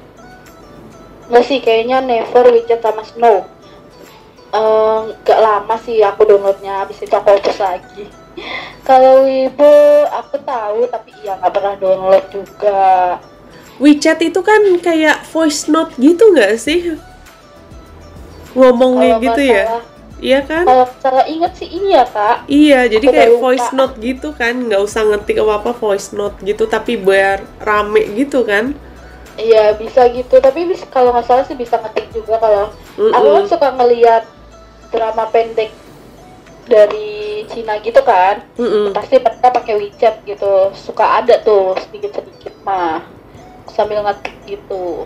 [1.30, 3.45] nggak sih kayaknya Never, WeChat sama Snow.
[4.55, 8.05] Eh, Nggak lama sih aku downloadnya, habis itu aku hapus lagi.
[8.88, 9.73] Kalau Weibo
[10.13, 13.17] aku tahu tapi iya nggak pernah download juga.
[13.81, 16.95] WeChat itu kan kayak voice note gitu nggak sih?
[18.55, 19.94] Ngomongnya Kalau gitu nggak ya?
[20.26, 20.65] Iya kan?
[20.65, 22.49] Kalau salah inget sih iya kak.
[22.49, 23.41] Iya, jadi Aku kayak lupa.
[23.45, 28.41] voice note gitu kan, nggak usah ngetik apa-apa voice note gitu, tapi biar rame gitu
[28.41, 28.73] kan?
[29.38, 33.45] Iya bisa gitu, tapi bis, kalau nggak salah sih bisa ngetik juga kalau aku kan
[33.45, 34.23] suka ngeliat
[34.89, 35.69] drama pendek
[36.65, 38.97] dari Cina gitu kan, Mm-mm.
[38.97, 43.06] pasti mereka pakai WeChat gitu, suka ada tuh sedikit-sedikit mah
[43.69, 45.06] sambil ngetik gitu.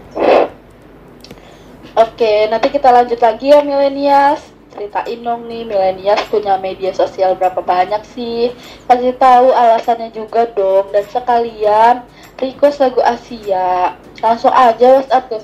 [1.98, 4.56] Oke, nanti kita lanjut lagi ya milenials.
[4.80, 8.56] Ceritain dong nih milenials punya media sosial berapa banyak sih?
[8.88, 12.08] Kasih tahu alasannya juga dong dan sekalian
[12.40, 14.00] request lagu Asia.
[14.24, 15.36] Langsung aja WhatsApp ke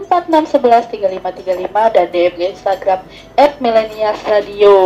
[0.00, 3.04] 085946113535 dan DM Instagram
[3.60, 4.76] @millennialsradio.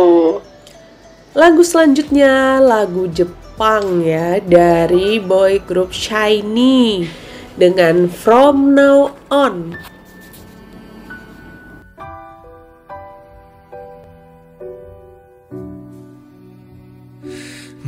[1.33, 7.07] Lagu selanjutnya lagu Jepang ya dari boy group Shiny
[7.55, 9.92] dengan From Now On.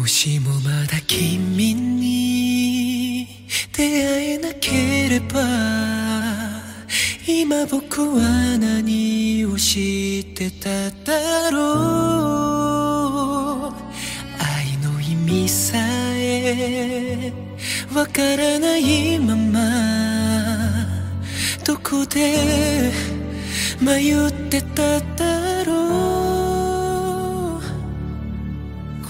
[0.05, 3.27] もしもまだ君に
[3.75, 5.41] 出会えなければ
[7.27, 11.57] 今僕は何をしてただろ
[13.71, 13.73] う。
[14.37, 17.33] 愛の意味さえ
[17.91, 19.59] わからないまま
[21.65, 22.93] どこで
[23.81, 26.44] 迷ってただろう。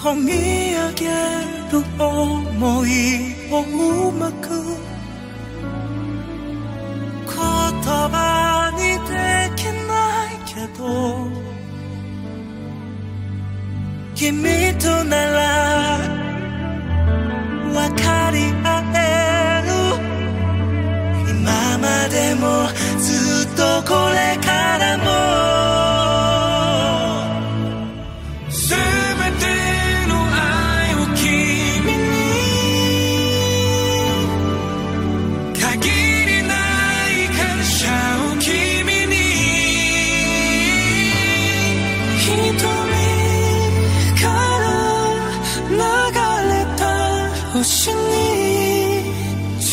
[0.06, 1.10] 込み上げ
[1.72, 3.54] る想いを
[4.10, 4.44] うまく
[7.26, 8.80] 言葉に
[9.10, 10.84] できないけど
[14.14, 15.40] 君となら
[17.74, 19.74] 分かり合える。
[21.32, 21.50] 今
[21.80, 22.44] までも
[23.00, 25.85] ずっとこれからも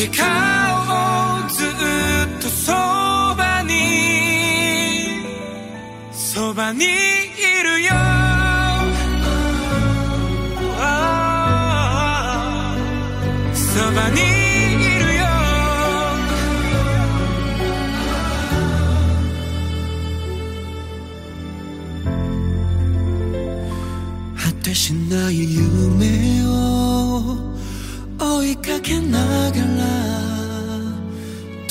[0.03, 2.73] 誓おうずっとそ
[3.37, 3.71] ばに
[6.11, 6.89] そばにい
[7.63, 7.91] るよ。
[13.55, 15.23] そばにいるよ。
[24.37, 27.53] 果てしない夢を
[28.19, 29.19] 追いかけな
[29.51, 29.82] がら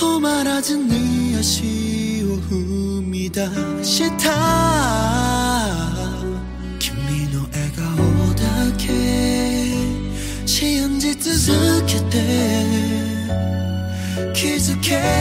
[0.02, 5.94] 또 말하진 네 아쉬움이 다시 타
[6.80, 7.96] 김민호애가
[8.32, 9.76] 오다게
[10.48, 12.18] 시험지 뜨숙했대.
[14.34, 15.21] 기숙해.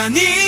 [0.00, 0.39] そば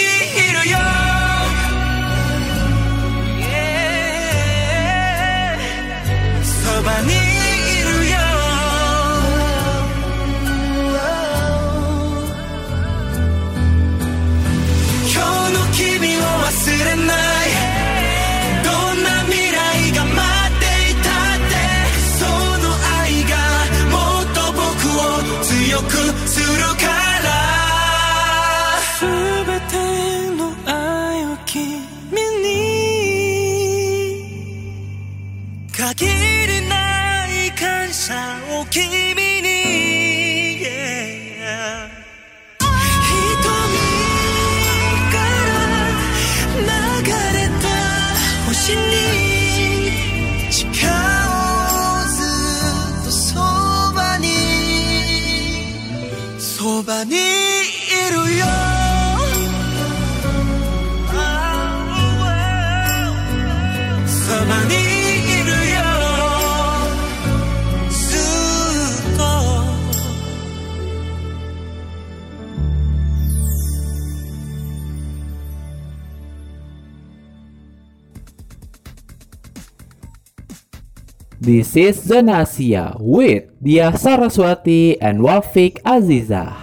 [81.53, 86.57] This is Zona Asia with Dia Saraswati and Wafik Azizah.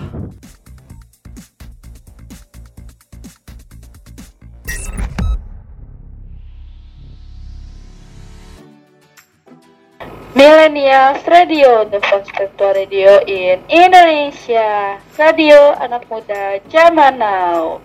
[10.33, 14.97] Millennials Radio, the first virtual radio in Indonesia.
[15.21, 17.77] Radio anak muda zaman now.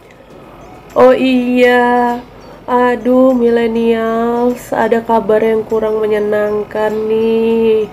[0.97, 2.25] Oh iya,
[2.65, 7.85] aduh millennials, ada kabar yang kurang menyenangkan nih.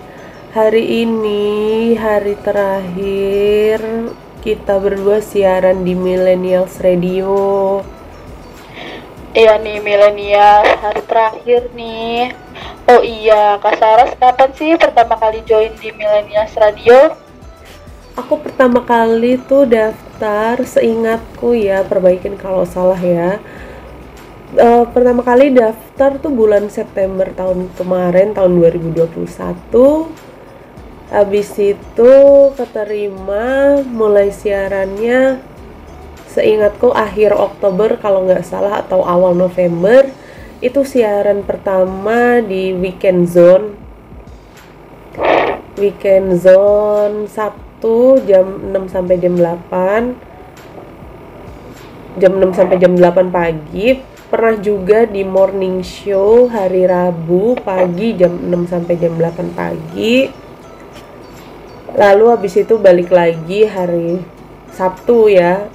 [0.56, 1.44] Hari ini
[2.00, 3.84] hari terakhir
[4.40, 7.84] kita berdua siaran di Millennials Radio.
[9.36, 12.32] Iya nih millennials, hari terakhir nih.
[12.88, 17.16] Oh iya, Kak Saras kapan sih pertama kali join di Millennials Radio?
[18.16, 23.40] Aku pertama kali tuh daftar seingatku ya, perbaikin kalau salah ya.
[24.52, 30.12] Eh, pertama kali daftar tuh bulan September tahun kemarin, tahun 2021.
[31.08, 32.14] Habis itu
[32.60, 35.40] keterima mulai siarannya
[36.36, 40.12] seingatku akhir Oktober kalau nggak salah atau awal November.
[40.60, 43.80] Itu siaran pertama di Weekend Zone.
[45.80, 54.56] Weekend Zone Sabtu jam 6 sampai jam 8 jam 6 sampai jam 8 pagi pernah
[54.56, 60.32] juga di morning show hari Rabu pagi jam 6 sampai jam 8 pagi.
[62.00, 64.24] Lalu habis itu balik lagi hari
[64.72, 65.68] Sabtu ya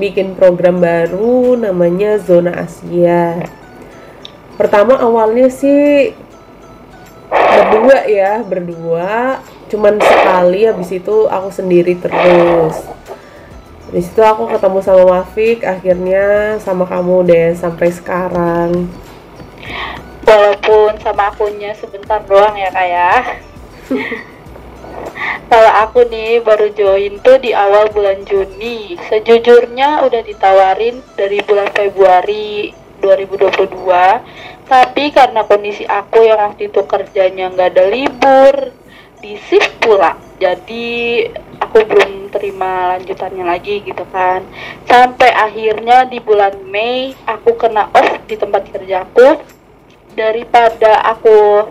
[0.00, 3.44] bikin program baru namanya Zona Asia.
[4.56, 6.16] Pertama awalnya sih
[7.28, 9.44] berdua ya berdua.
[9.68, 12.80] Cuman sekali habis itu aku sendiri terus
[13.90, 18.86] habis itu aku ketemu sama Wafik akhirnya sama kamu deh sampai sekarang
[20.30, 23.12] Walaupun sama akunnya sebentar doang ya kak ya.
[25.50, 28.94] Kalau aku nih baru join tuh di awal bulan Juni.
[29.10, 32.70] Sejujurnya udah ditawarin dari bulan Februari
[33.02, 34.70] 2022.
[34.70, 38.54] Tapi karena kondisi aku yang waktu itu kerjanya nggak ada libur,
[39.18, 40.14] di shift pula.
[40.40, 41.28] Jadi
[41.60, 44.40] aku belum terima lanjutannya lagi gitu kan.
[44.88, 49.44] Sampai akhirnya di bulan Mei aku kena off di tempat kerjaku.
[50.16, 51.68] Daripada aku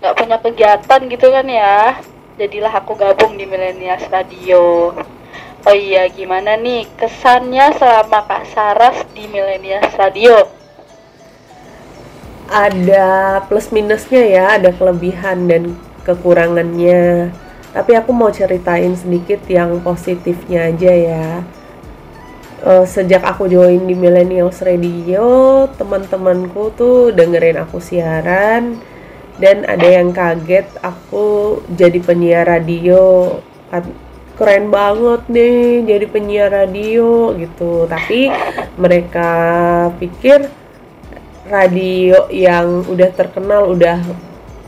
[0.00, 1.96] nggak punya kegiatan gitu kan ya
[2.36, 4.92] jadilah aku gabung di Millennials Radio
[5.64, 10.44] oh iya gimana nih kesannya selama Kak Saras di Millennials Radio
[12.52, 15.62] ada plus minusnya ya, ada kelebihan dan
[16.04, 17.32] kekurangannya.
[17.74, 21.28] Tapi aku mau ceritain sedikit yang positifnya aja ya.
[22.64, 28.80] Eh, sejak aku join di Millennials Radio, teman-temanku tuh dengerin aku siaran
[29.36, 33.36] dan ada yang kaget aku jadi penyiar radio.
[33.68, 34.00] Kan-
[34.34, 37.86] Keren banget nih jadi penyiar radio gitu.
[37.86, 38.26] Tapi
[38.74, 39.30] mereka
[40.02, 40.50] pikir
[41.46, 44.02] radio yang udah terkenal udah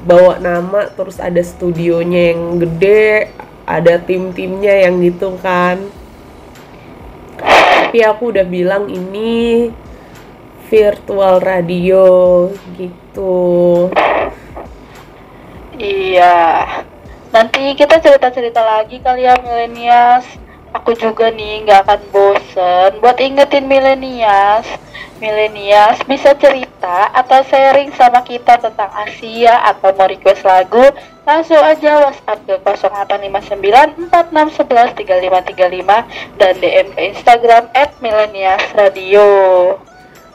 [0.06, 3.34] bawa nama terus ada studionya yang gede
[3.66, 5.82] ada tim-timnya yang gitu kan
[7.36, 9.74] tapi aku udah bilang ini
[10.70, 12.06] virtual radio
[12.78, 13.90] gitu
[15.76, 16.64] Iya.
[17.32, 20.24] Nanti kita cerita-cerita lagi kali ya milenials.
[20.76, 24.68] Aku juga nih nggak akan bosen buat ingetin milenials.
[25.16, 30.84] Milenials bisa cerita atau sharing sama kita tentang Asia atau mau request lagu,
[31.24, 37.72] langsung aja WhatsApp ke 0859 4611 3535 dan DM ke Instagram
[38.04, 39.32] @millennialsradio.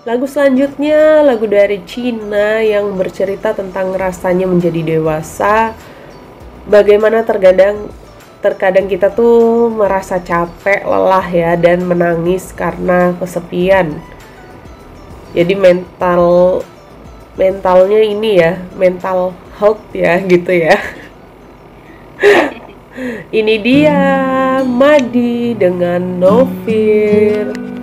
[0.02, 5.78] Lagu selanjutnya lagu dari Cina yang bercerita tentang rasanya menjadi dewasa.
[6.66, 7.94] Bagaimana terkadang
[8.42, 14.02] terkadang kita tuh merasa capek, lelah ya dan menangis karena kesepian.
[15.32, 16.60] Jadi mental
[17.38, 19.32] mentalnya ini ya, mental
[19.62, 20.76] health ya gitu ya.
[23.32, 24.00] ini dia
[24.66, 27.54] Madi dengan Novir.
[27.54, 27.81] 亲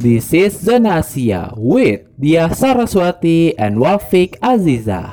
[0.00, 5.12] This is Zona Asia with Dia Saraswati and Wafik Azizah.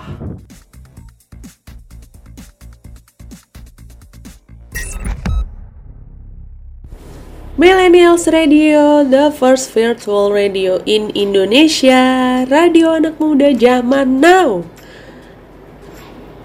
[7.59, 14.63] Millennials Radio, the first virtual radio in Indonesia, radio anak muda zaman now.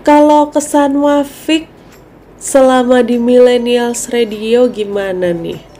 [0.02, 1.70] Kalau kesan Wafik
[2.42, 5.71] selama di Millennials Radio gimana nih?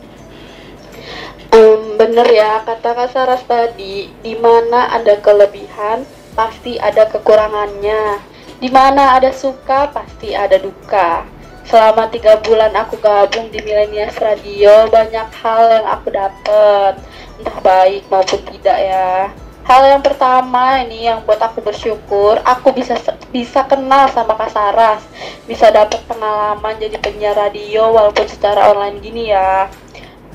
[2.02, 6.02] Bener ya kata Kak Saras tadi, di mana ada kelebihan
[6.34, 8.18] pasti ada kekurangannya.
[8.58, 11.22] Di mana ada suka pasti ada duka.
[11.62, 16.98] Selama tiga bulan aku gabung di Millennials Radio, banyak hal yang aku dapat,
[17.38, 19.30] entah baik maupun tidak ya.
[19.62, 22.98] Hal yang pertama ini yang buat aku bersyukur, aku bisa
[23.30, 25.06] bisa kenal sama Kak Saras,
[25.46, 29.70] bisa dapat pengalaman jadi penyiar radio walaupun secara online gini ya.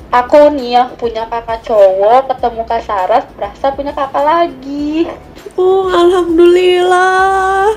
[0.08, 5.04] Aku nih yang punya kakak cowok ketemu Kak Saras berasa punya kakak lagi.
[5.52, 7.76] Oh, alhamdulillah.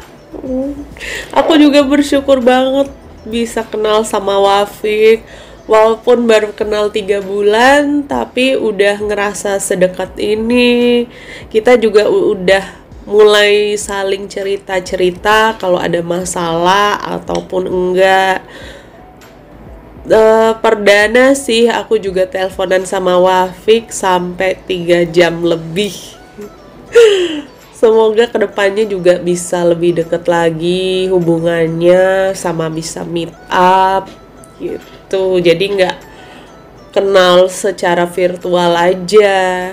[1.36, 2.88] Aku juga bersyukur banget
[3.28, 5.28] bisa kenal sama Wafik.
[5.68, 11.12] Walaupun baru kenal tiga bulan, tapi udah ngerasa sedekat ini.
[11.52, 18.40] Kita juga udah mulai saling cerita-cerita kalau ada masalah ataupun enggak.
[20.02, 25.94] Eh, perdana sih aku juga teleponan sama Wafik sampai 3 jam lebih.
[27.78, 34.10] Semoga ke depannya juga bisa lebih deket lagi hubungannya sama bisa meet up
[34.58, 35.38] gitu.
[35.38, 35.98] Jadi nggak
[36.98, 39.70] kenal secara virtual aja.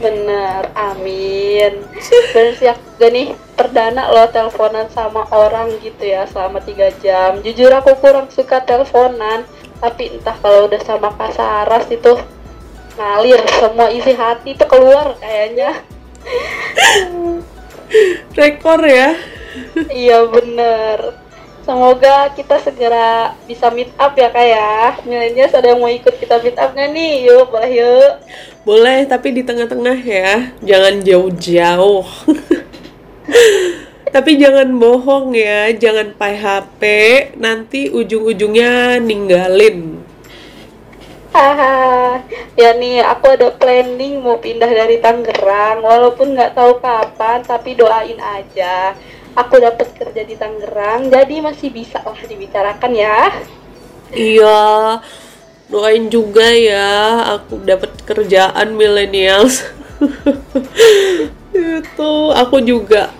[0.00, 1.84] Bener, amin.
[1.84, 7.36] Aku juga nih perdana lo teleponan sama orang gitu ya selama 3 jam.
[7.44, 9.44] Jujur aku kurang suka teleponan,
[9.76, 12.16] tapi entah kalau udah sama Kak Saras itu
[12.96, 15.84] ngalir semua isi hati itu keluar kayaknya.
[18.32, 19.12] Rekor ya.
[19.92, 21.19] iya bener.
[21.70, 24.98] Semoga kita segera bisa meet up ya kak ya.
[25.06, 27.30] Milenials ada yang mau ikut kita meet up nggak nih?
[27.30, 28.12] Yuk, boleh yuk.
[28.66, 30.50] Boleh, tapi di tengah-tengah ya.
[30.66, 32.02] Jangan jauh-jauh.
[34.14, 36.82] tapi jangan bohong ya, jangan pakai HP,
[37.38, 40.02] nanti ujung-ujungnya ninggalin.
[41.30, 42.18] Haha,
[42.58, 48.18] ya nih aku ada planning mau pindah dari Tangerang, walaupun nggak tahu kapan, tapi doain
[48.18, 48.98] aja.
[49.38, 53.30] Aku dapat kerja di Tangerang, jadi masih bisa lah dibicarakan ya.
[54.10, 54.98] Iya,
[55.70, 59.62] doain juga ya aku dapat kerjaan millennials.
[61.54, 63.14] Itu aku juga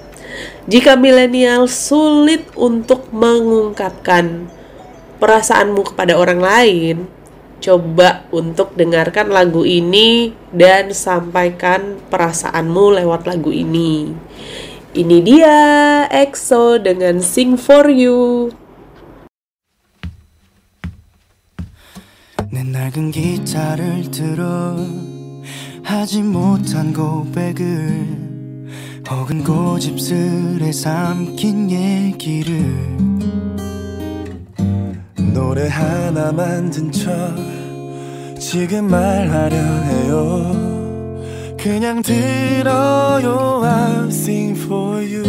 [0.69, 4.49] Jika milenial sulit untuk mengungkapkan
[5.21, 6.97] perasaanmu kepada orang lain,
[7.64, 14.12] coba untuk dengarkan lagu ini dan sampaikan perasaanmu lewat lagu ini.
[14.94, 15.60] Ini dia
[16.12, 18.52] EXO dengan Sing For You.
[22.54, 24.78] 내 낡은 기타를 들어
[25.82, 28.34] 하지 못한 고백을
[29.10, 32.54] 혹은 고집스레 삼킨 얘기를
[35.33, 37.09] 노래 하나 만든 척
[38.39, 40.55] 지금 말하려 해요.
[41.59, 45.25] 그냥 들어요 I'll sing for you.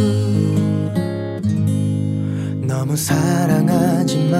[2.61, 4.39] 너무 사랑하지만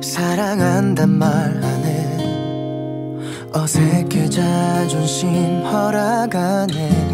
[0.00, 2.02] 사랑한단 말 안 해.
[3.54, 7.11] 어색해 자존심 허락하네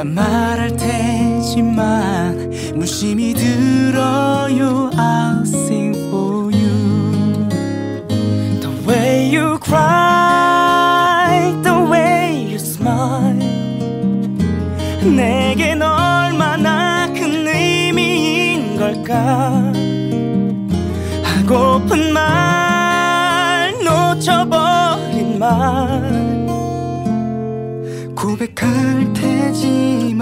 [0.00, 7.46] 난 말할 테지만 무심히 들어요 I'll sing for you
[8.62, 13.44] The way you cry The way you smile
[15.04, 19.70] 내겐 얼마나 큰 의미인 걸까
[21.22, 26.19] 하고픈 말 놓쳐버린 말
[28.20, 30.18] 고백할 테지만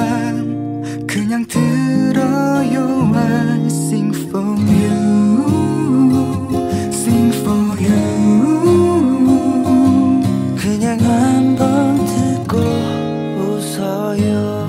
[1.04, 3.12] 그냥 들어요.
[3.12, 5.42] I sing for you.
[6.92, 7.98] Sing for you.
[10.56, 12.58] 그냥 한번 듣고
[13.36, 14.68] 웃어요.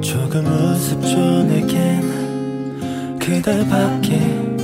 [0.00, 4.14] 조금 우습죠 내겐 그대밖에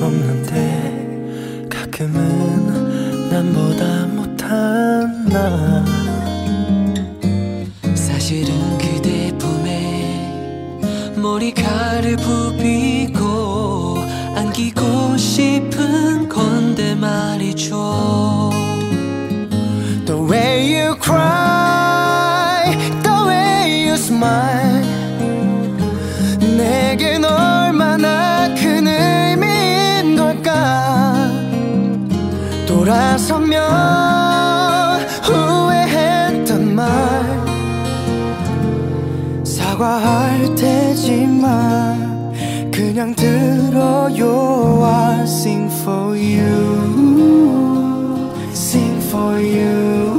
[0.00, 6.05] 없는데 가끔은 남보다 못한 나
[8.26, 12.45] 사실은 그대 품에 머리카락을 부
[44.16, 46.50] 들어요 I'll sing for you
[48.52, 50.16] sing for you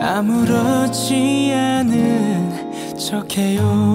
[0.00, 3.93] 아무렇지 않은 척해요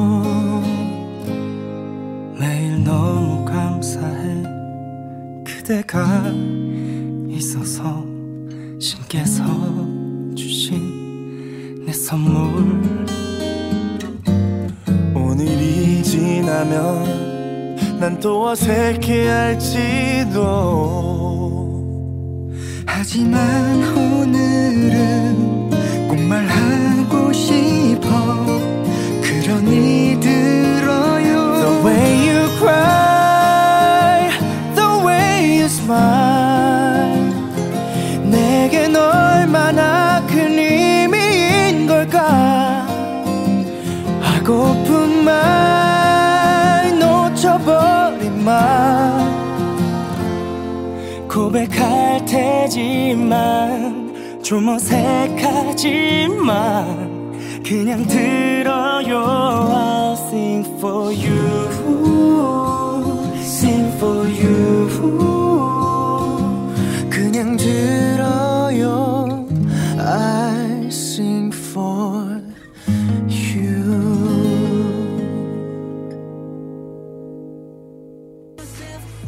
[18.22, 19.80] 또 어색해할지도.
[22.86, 25.70] 하지만 오늘은
[26.08, 28.46] 꼭 말하고 싶어.
[29.22, 31.82] 그러니 들어요
[51.50, 54.14] 고백할 테지만
[54.44, 56.46] 좀 어색하지만
[57.66, 61.74] 그냥 들어요 I'll sing for you
[63.40, 64.88] Sing for you
[67.10, 67.99] 그냥 들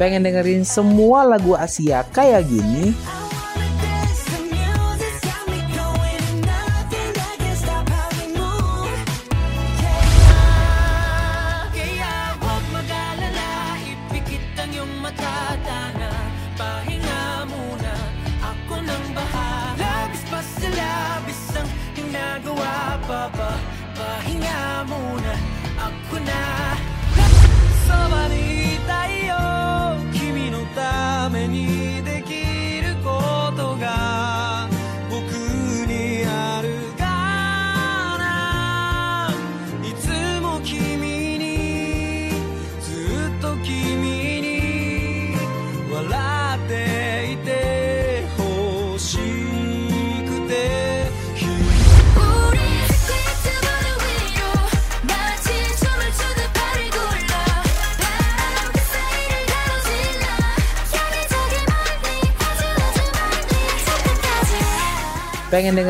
[0.01, 2.89] Pengen dengerin semua lagu Asia kayak gini?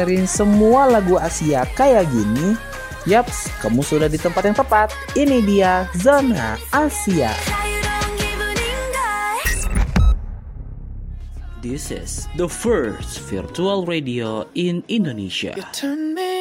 [0.02, 2.58] Dengerin semua lagu Asia kayak gini?
[3.06, 4.90] Yaps, kamu sudah di tempat yang tepat.
[5.14, 7.30] Ini dia Zona Asia.
[11.62, 15.54] This is the first virtual radio in Indonesia.
[15.70, 16.41] Turn me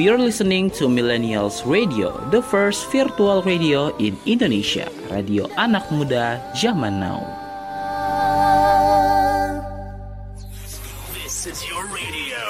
[0.00, 4.88] you're listening to Millennials Radio, the first virtual radio in Indonesia.
[5.12, 7.20] Radio anak muda zaman now.
[11.12, 12.40] This is your radio,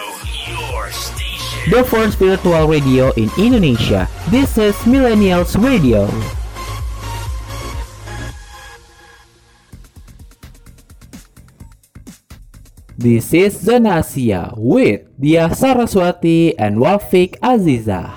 [0.47, 1.75] your station.
[1.75, 4.07] The first virtual radio in Indonesia.
[4.31, 6.07] This is Millennials Radio.
[13.01, 18.13] This is Zona Asia with Dia Saraswati and Wafik Azizah.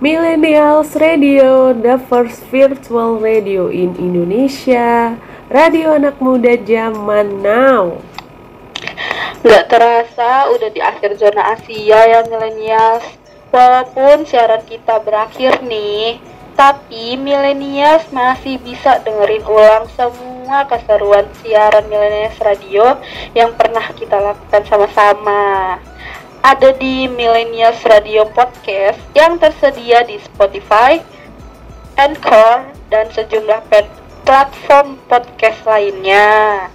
[0.00, 5.20] Millennials Radio, the first virtual radio in Indonesia.
[5.52, 8.00] Radio anak muda zaman now.
[9.44, 13.21] Nggak terasa udah di akhir zona Asia ya milenials.
[13.52, 16.16] Walaupun siaran kita berakhir nih,
[16.56, 22.96] tapi milenials masih bisa dengerin ulang semua keseruan siaran milenials radio
[23.36, 25.76] yang pernah kita lakukan sama-sama.
[26.40, 31.04] Ada di Millennials Radio Podcast yang tersedia di Spotify,
[32.00, 33.68] Anchor, dan sejumlah
[34.24, 36.66] platform podcast lainnya.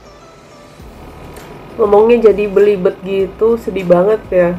[1.73, 4.49] Ngomongnya jadi belibet gitu, sedih banget ya.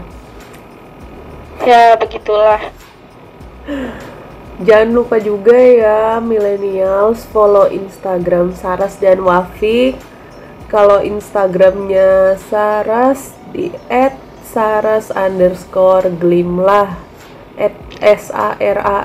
[1.66, 2.70] Ya, begitulah.
[4.58, 9.98] Jangan lupa juga ya millennials follow Instagram Saras dan Wafik.
[10.66, 13.70] Kalau Instagramnya Saras di
[14.42, 16.98] @saras underscore glimlah
[17.58, 19.00] at s a r a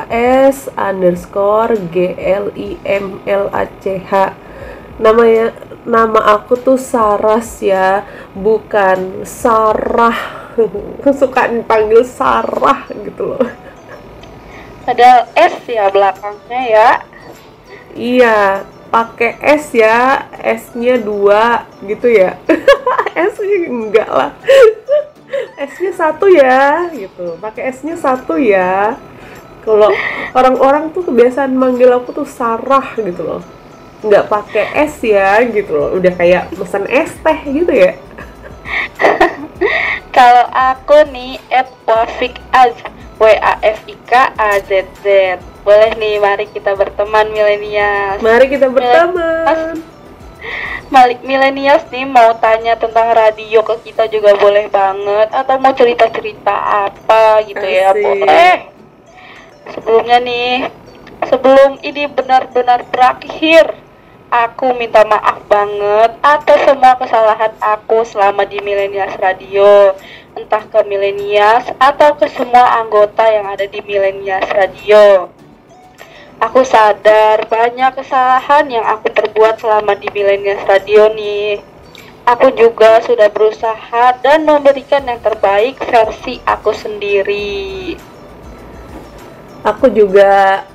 [0.48, 4.12] s underscore g l i m l a c h
[5.02, 5.54] namanya
[5.84, 10.16] nama aku tuh Saras ya bukan Sarah
[11.20, 13.46] suka dipanggil Sarah gitu loh
[14.84, 16.90] Ada S ya belakangnya ya.
[17.96, 22.36] Iya, pakai S ya, S-nya dua gitu ya.
[23.16, 24.36] S-nya enggak lah.
[25.72, 27.40] S-nya satu ya, gitu.
[27.40, 29.00] Pakai S-nya satu ya.
[29.64, 29.88] Kalau
[30.36, 33.42] orang-orang tuh kebiasaan manggil aku tuh Sarah gitu loh.
[34.04, 37.96] Nggak pakai es ya gitu loh udah kayak pesan es teh gitu ya
[40.16, 42.76] Kalau aku nih at Wafik Az
[43.18, 45.06] W A F I K A Z Z.
[45.64, 48.20] Boleh nih mari kita berteman milenial.
[48.20, 49.80] mari kita berteman
[50.92, 56.52] Malik milenials nih mau tanya tentang radio ke kita juga boleh banget atau mau cerita-cerita
[56.92, 58.04] apa gitu ya Asik.
[58.04, 58.56] boleh.
[59.72, 60.54] Sebelumnya nih,
[61.32, 63.72] sebelum ini benar-benar berakhir,
[64.34, 69.94] aku minta maaf banget atas semua kesalahan aku selama di Milenials Radio.
[70.34, 75.30] Entah ke Milenials atau ke semua anggota yang ada di Milenials Radio.
[76.42, 81.62] Aku sadar banyak kesalahan yang aku perbuat selama di Millennials Radio nih.
[82.26, 87.94] Aku juga sudah berusaha dan memberikan yang terbaik versi aku sendiri.
[89.64, 90.68] aku juga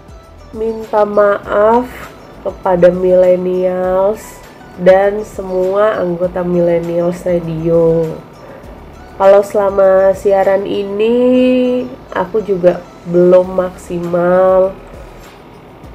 [0.56, 2.18] minta maaf
[2.49, 4.41] kepada millennials
[4.81, 8.09] dan semua anggota millennials radio.
[9.20, 11.16] Kalau selama siaran ini
[12.15, 14.73] aku juga belum maksimal.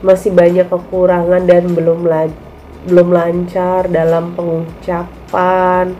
[0.03, 2.41] Masih banyak kekurangan dan belum la-
[2.85, 5.95] belum lancar dalam pengucapan.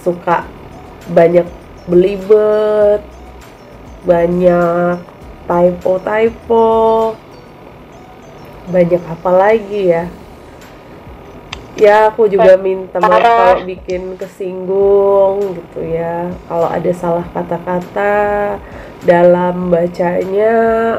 [0.00, 0.48] Suka
[1.12, 1.46] banyak
[1.86, 3.04] belibet
[4.02, 4.98] banyak
[5.46, 6.74] typo-typo
[8.66, 10.04] banyak apa lagi ya?
[11.76, 16.32] Ya aku juga minta maaf kalau bikin kesinggung gitu ya.
[16.48, 18.16] Kalau ada salah kata-kata
[19.04, 20.54] dalam bacanya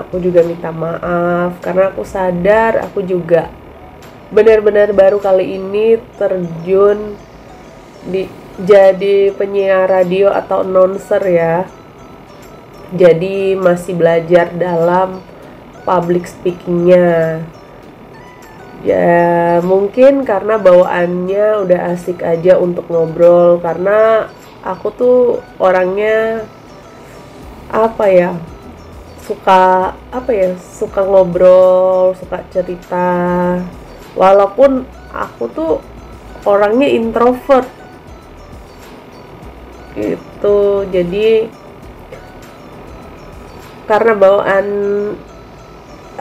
[0.05, 1.57] aku juga minta maaf.
[1.65, 3.49] Karena aku sadar aku juga
[4.29, 7.17] benar-benar baru kali ini terjun
[8.05, 8.29] di
[8.61, 11.65] jadi penyiar radio atau announcer ya.
[12.93, 15.25] Jadi masih belajar dalam
[15.81, 17.41] public speakingnya
[18.87, 24.31] ya mungkin karena bawaannya udah asik aja untuk ngobrol karena
[24.63, 25.17] aku tuh
[25.59, 26.47] orangnya
[27.67, 28.31] apa ya
[29.27, 33.11] suka apa ya suka ngobrol suka cerita.
[34.15, 35.71] Walaupun aku tuh
[36.47, 37.67] orangnya introvert.
[39.99, 41.51] Gitu jadi
[43.83, 44.67] karena bawaan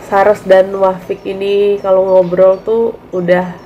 [0.06, 3.58] Saras dan Wafik ini kalau ngobrol tuh udah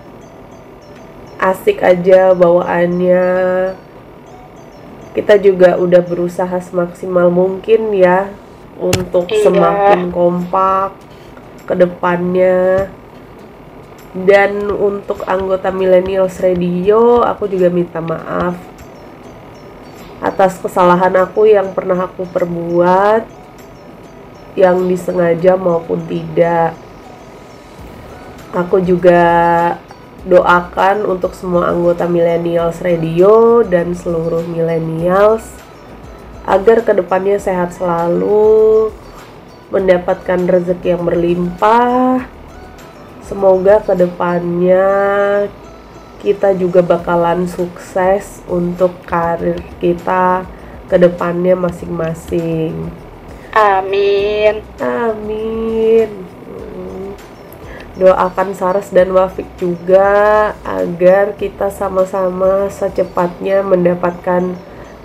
[1.37, 3.29] asik aja bawaannya.
[5.13, 8.33] Kita juga udah berusaha semaksimal mungkin ya
[8.81, 9.53] untuk Iya.
[9.53, 10.97] semakin kompak
[11.69, 12.89] ke depannya.
[14.11, 18.59] Dan untuk anggota Millennials Radio aku juga minta maaf
[20.21, 23.40] atas kesalahan aku yang pernah aku perbuat
[24.59, 26.75] yang disengaja maupun tidak.
[28.51, 29.23] Aku juga
[30.27, 35.47] doakan untuk semua anggota Millennials Radio dan seluruh Millennials
[36.45, 38.91] agar ke depannya sehat selalu,
[39.71, 42.27] mendapatkan rezeki yang berlimpah.
[43.23, 44.91] Semoga ke depannya
[46.21, 50.45] kita juga bakalan sukses untuk karir kita
[50.91, 52.91] ke depannya masing-masing.
[53.51, 54.63] Amin.
[54.79, 56.11] Amin.
[56.47, 57.11] Hmm.
[57.99, 64.55] Doakan Saras dan Wafik juga agar kita sama-sama secepatnya mendapatkan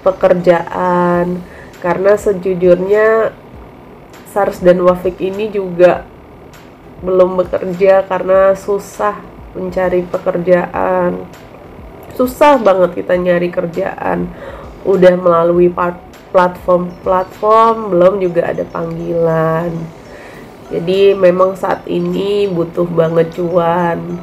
[0.06, 1.42] pekerjaan.
[1.82, 3.34] Karena sejujurnya
[4.30, 6.06] Saras dan Wafik ini juga
[7.02, 9.26] belum bekerja karena susah
[9.58, 11.26] mencari pekerjaan.
[12.14, 14.30] Susah banget kita nyari kerjaan.
[14.86, 15.98] Udah melalui part
[16.36, 19.72] platform-platform belum juga ada panggilan.
[20.68, 24.20] Jadi memang saat ini butuh banget cuan.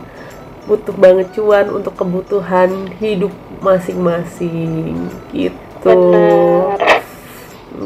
[0.69, 3.33] Butuh banget cuan untuk kebutuhan hidup
[3.65, 6.05] masing-masing gitu.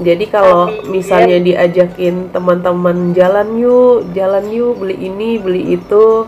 [0.03, 6.27] Jadi kalau misalnya diajakin teman-teman jalan yuk, jalan yuk beli ini, beli itu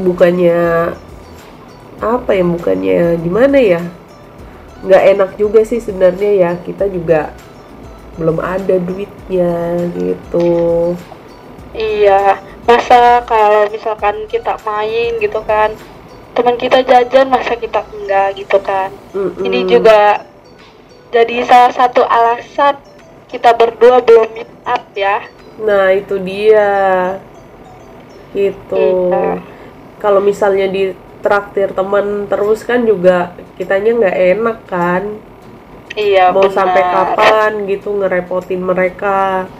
[0.00, 0.90] bukannya
[2.00, 3.99] apa ya bukannya gimana ya
[4.84, 6.50] nggak enak juga sih sebenarnya ya.
[6.60, 7.32] Kita juga
[8.20, 10.92] belum ada duitnya gitu.
[11.70, 15.70] Iya, masa kalau misalkan kita main gitu kan,
[16.34, 18.90] teman kita jajan masa kita enggak gitu kan.
[19.14, 20.26] Ini juga
[21.10, 22.78] jadi salah satu alasan
[23.30, 25.26] kita berdua belum meet up ya.
[25.60, 26.70] nah itu dia.
[28.32, 28.86] Gitu.
[30.00, 35.02] Kalau misalnya di traktir teman terus kan juga kitanya nggak enak kan
[35.90, 36.54] Iya, mau benar.
[36.54, 39.50] sampai kapan gitu ngerepotin mereka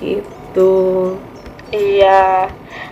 [0.00, 1.16] gitu
[1.68, 2.48] Iya.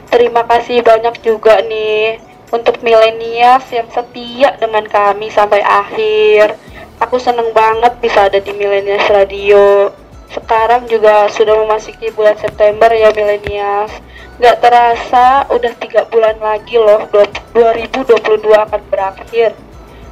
[0.07, 2.21] terima kasih banyak juga nih
[2.53, 6.55] untuk milenials yang setia dengan kami sampai akhir.
[7.03, 9.91] Aku seneng banget bisa ada di Milenials Radio.
[10.33, 13.93] Sekarang juga sudah memasuki bulan September ya milenials.
[14.37, 19.57] Gak terasa udah tiga bulan lagi loh 2022 akan berakhir.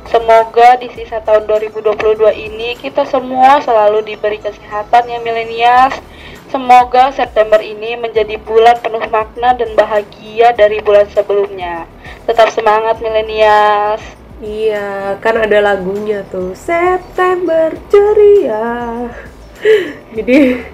[0.08, 6.00] Semoga di sisa tahun 2022 ini kita semua selalu diberi kesehatan ya milenials.
[6.48, 11.84] Semoga September ini menjadi bulan penuh makna dan bahagia dari bulan sebelumnya.
[12.24, 14.00] Tetap semangat milenials.
[14.40, 19.08] Iya, kan ada lagunya tuh September ceria.
[20.16, 20.64] Jadi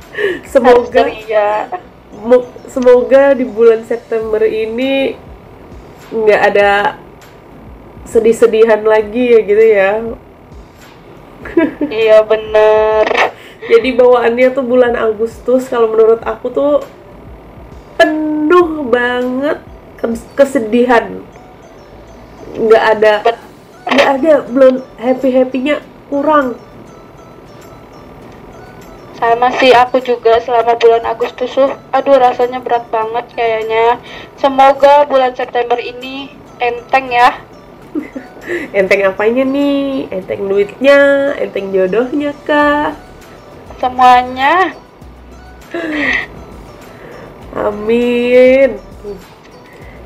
[0.46, 1.89] semoga mo-
[2.68, 5.16] semoga di bulan September ini
[6.10, 6.70] nggak ada
[8.04, 9.92] sedih-sedihan lagi ya gitu ya.
[12.02, 13.06] iya bener.
[13.60, 16.74] Jadi bawaannya tuh bulan Agustus kalau menurut aku tuh
[17.96, 19.60] penuh banget
[20.00, 21.22] kes- kesedihan.
[22.56, 23.14] Nggak ada
[23.90, 25.76] nggak ada belum happy happynya
[26.08, 26.58] kurang.
[29.20, 34.00] Sama sih aku juga selama bulan Agustus tuh, aduh rasanya berat banget kayaknya.
[34.40, 37.36] Semoga bulan September ini enteng ya.
[38.72, 40.08] Enteng apanya nih?
[40.08, 42.96] Enteng duitnya, enteng jodohnya kah?
[43.76, 44.72] Semuanya.
[47.68, 48.89] Amin.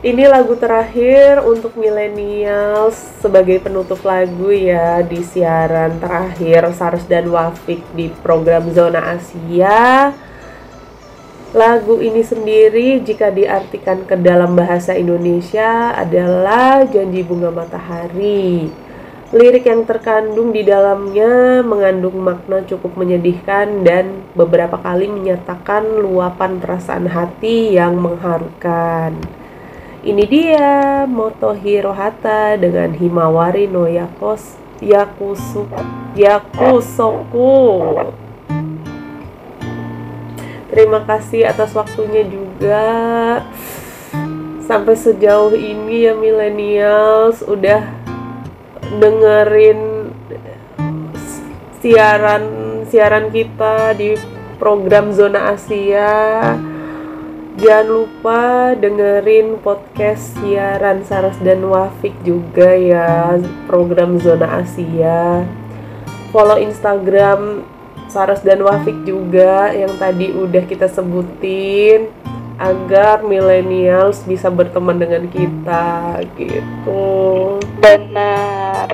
[0.04, 2.92] Ini lagu terakhir untuk millennials
[3.24, 10.12] sebagai penutup lagu ya di siaran terakhir Sars dan Wafik di program Zona Asia.
[11.56, 18.68] Lagu ini sendiri jika diartikan ke dalam bahasa Indonesia adalah Janji Bunga Matahari.
[19.32, 27.08] Lirik yang terkandung di dalamnya mengandung makna cukup menyedihkan dan beberapa kali menyatakan luapan perasaan
[27.08, 29.43] hati yang mengharukan.
[30.04, 34.52] Ini dia Motohiro Hata dengan Himawari no Yakos
[34.84, 35.64] Yakusu
[36.12, 37.56] Yakusoku.
[40.68, 42.84] Terima kasih atas waktunya juga.
[44.68, 47.88] Sampai sejauh ini ya millennials udah
[49.00, 50.12] dengerin
[51.80, 52.44] siaran
[52.92, 54.20] siaran kita di
[54.60, 56.12] program Zona Asia.
[57.54, 63.38] Jangan lupa dengerin podcast siaran Saras dan Wafik juga ya
[63.70, 65.46] program Zona Asia.
[66.34, 67.62] Follow Instagram
[68.10, 72.10] Saras dan Wafik juga yang tadi udah kita sebutin
[72.58, 77.06] agar millennials bisa berteman dengan kita gitu.
[77.78, 78.90] Benar.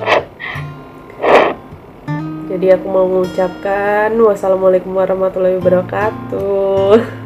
[2.45, 7.20] Jadi aku mau mengucapkan wassalamualaikum warahmatullahi wabarakatuh.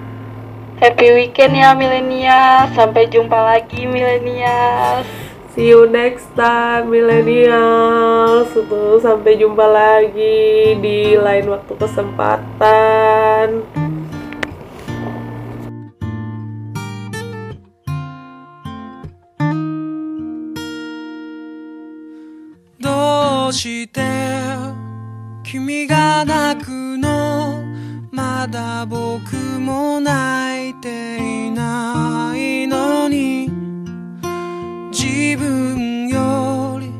[0.75, 2.67] Happy weekend ya milenial.
[2.75, 5.07] Sampai jumpa lagi milenial.
[5.55, 8.43] See you next time milenial.
[8.99, 13.63] Sampai jumpa lagi di lain waktu kesempatan.
[22.81, 24.01] どうして
[25.43, 27.44] 君が泣くの
[28.45, 33.49] まだ僕も泣いていないのに。
[34.91, 36.91] 自分より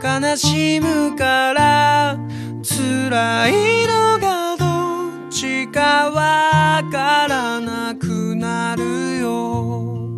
[0.00, 2.16] 悲しむから
[2.62, 10.08] 辛いのがどっちかわからなくなるよ。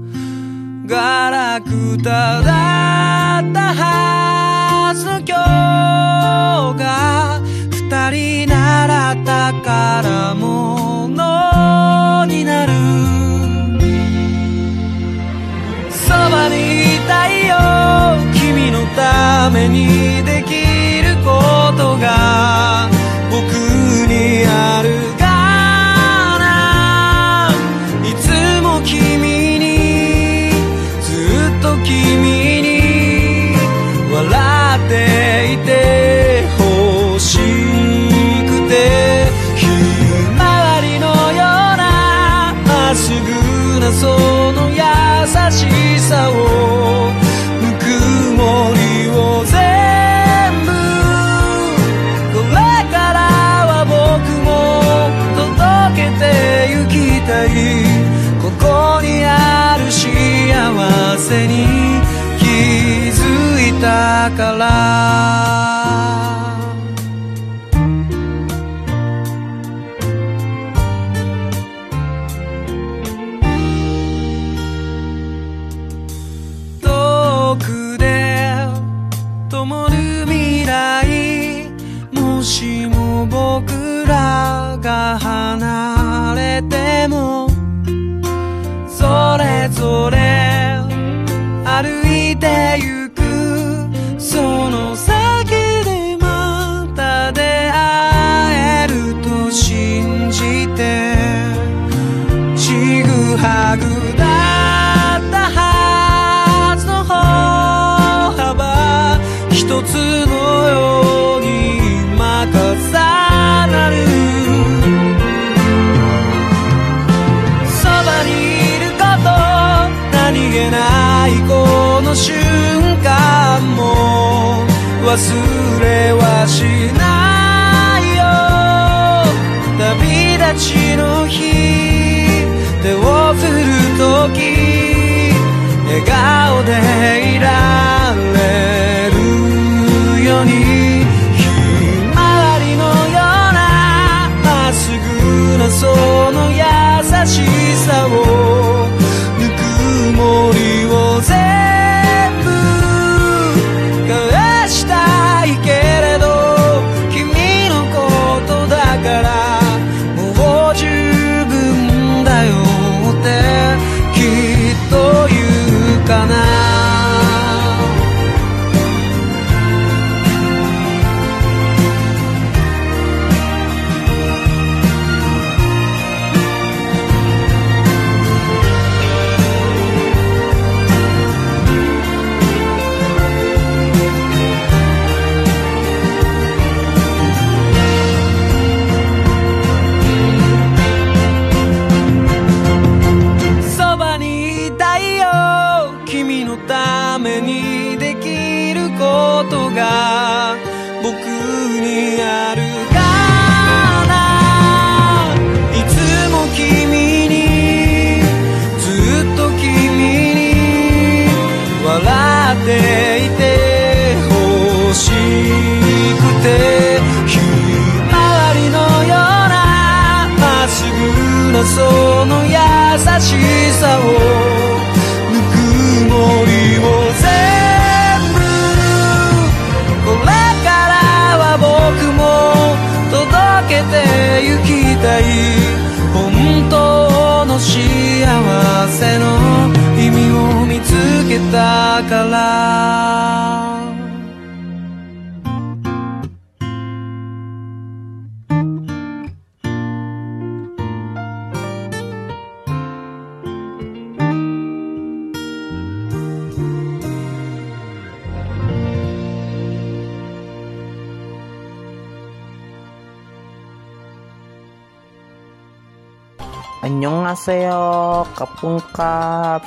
[0.85, 7.38] ガラクタだったはずの今日が
[8.11, 12.73] 二人なら宝物になる。
[15.91, 17.57] そばにいたいよ。
[18.33, 22.68] 君のためにできることが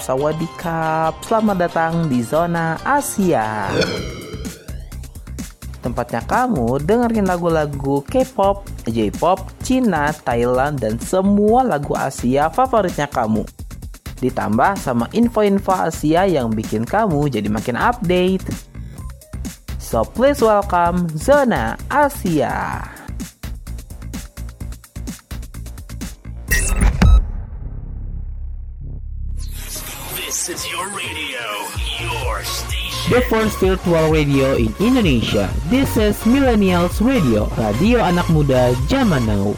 [0.02, 3.70] Sawadikap, selamat datang di zona Asia.
[5.78, 13.46] Tempatnya kamu dengerin lagu-lagu K-pop, J-pop, Cina, Thailand, dan semua lagu Asia favoritnya kamu.
[14.18, 18.46] Ditambah sama info-info Asia yang bikin kamu jadi makin update.
[19.78, 22.90] So please welcome Zona Asia.
[33.12, 35.52] the first virtual radio in Indonesia.
[35.68, 39.52] This is Millennials Radio, radio anak muda zaman now.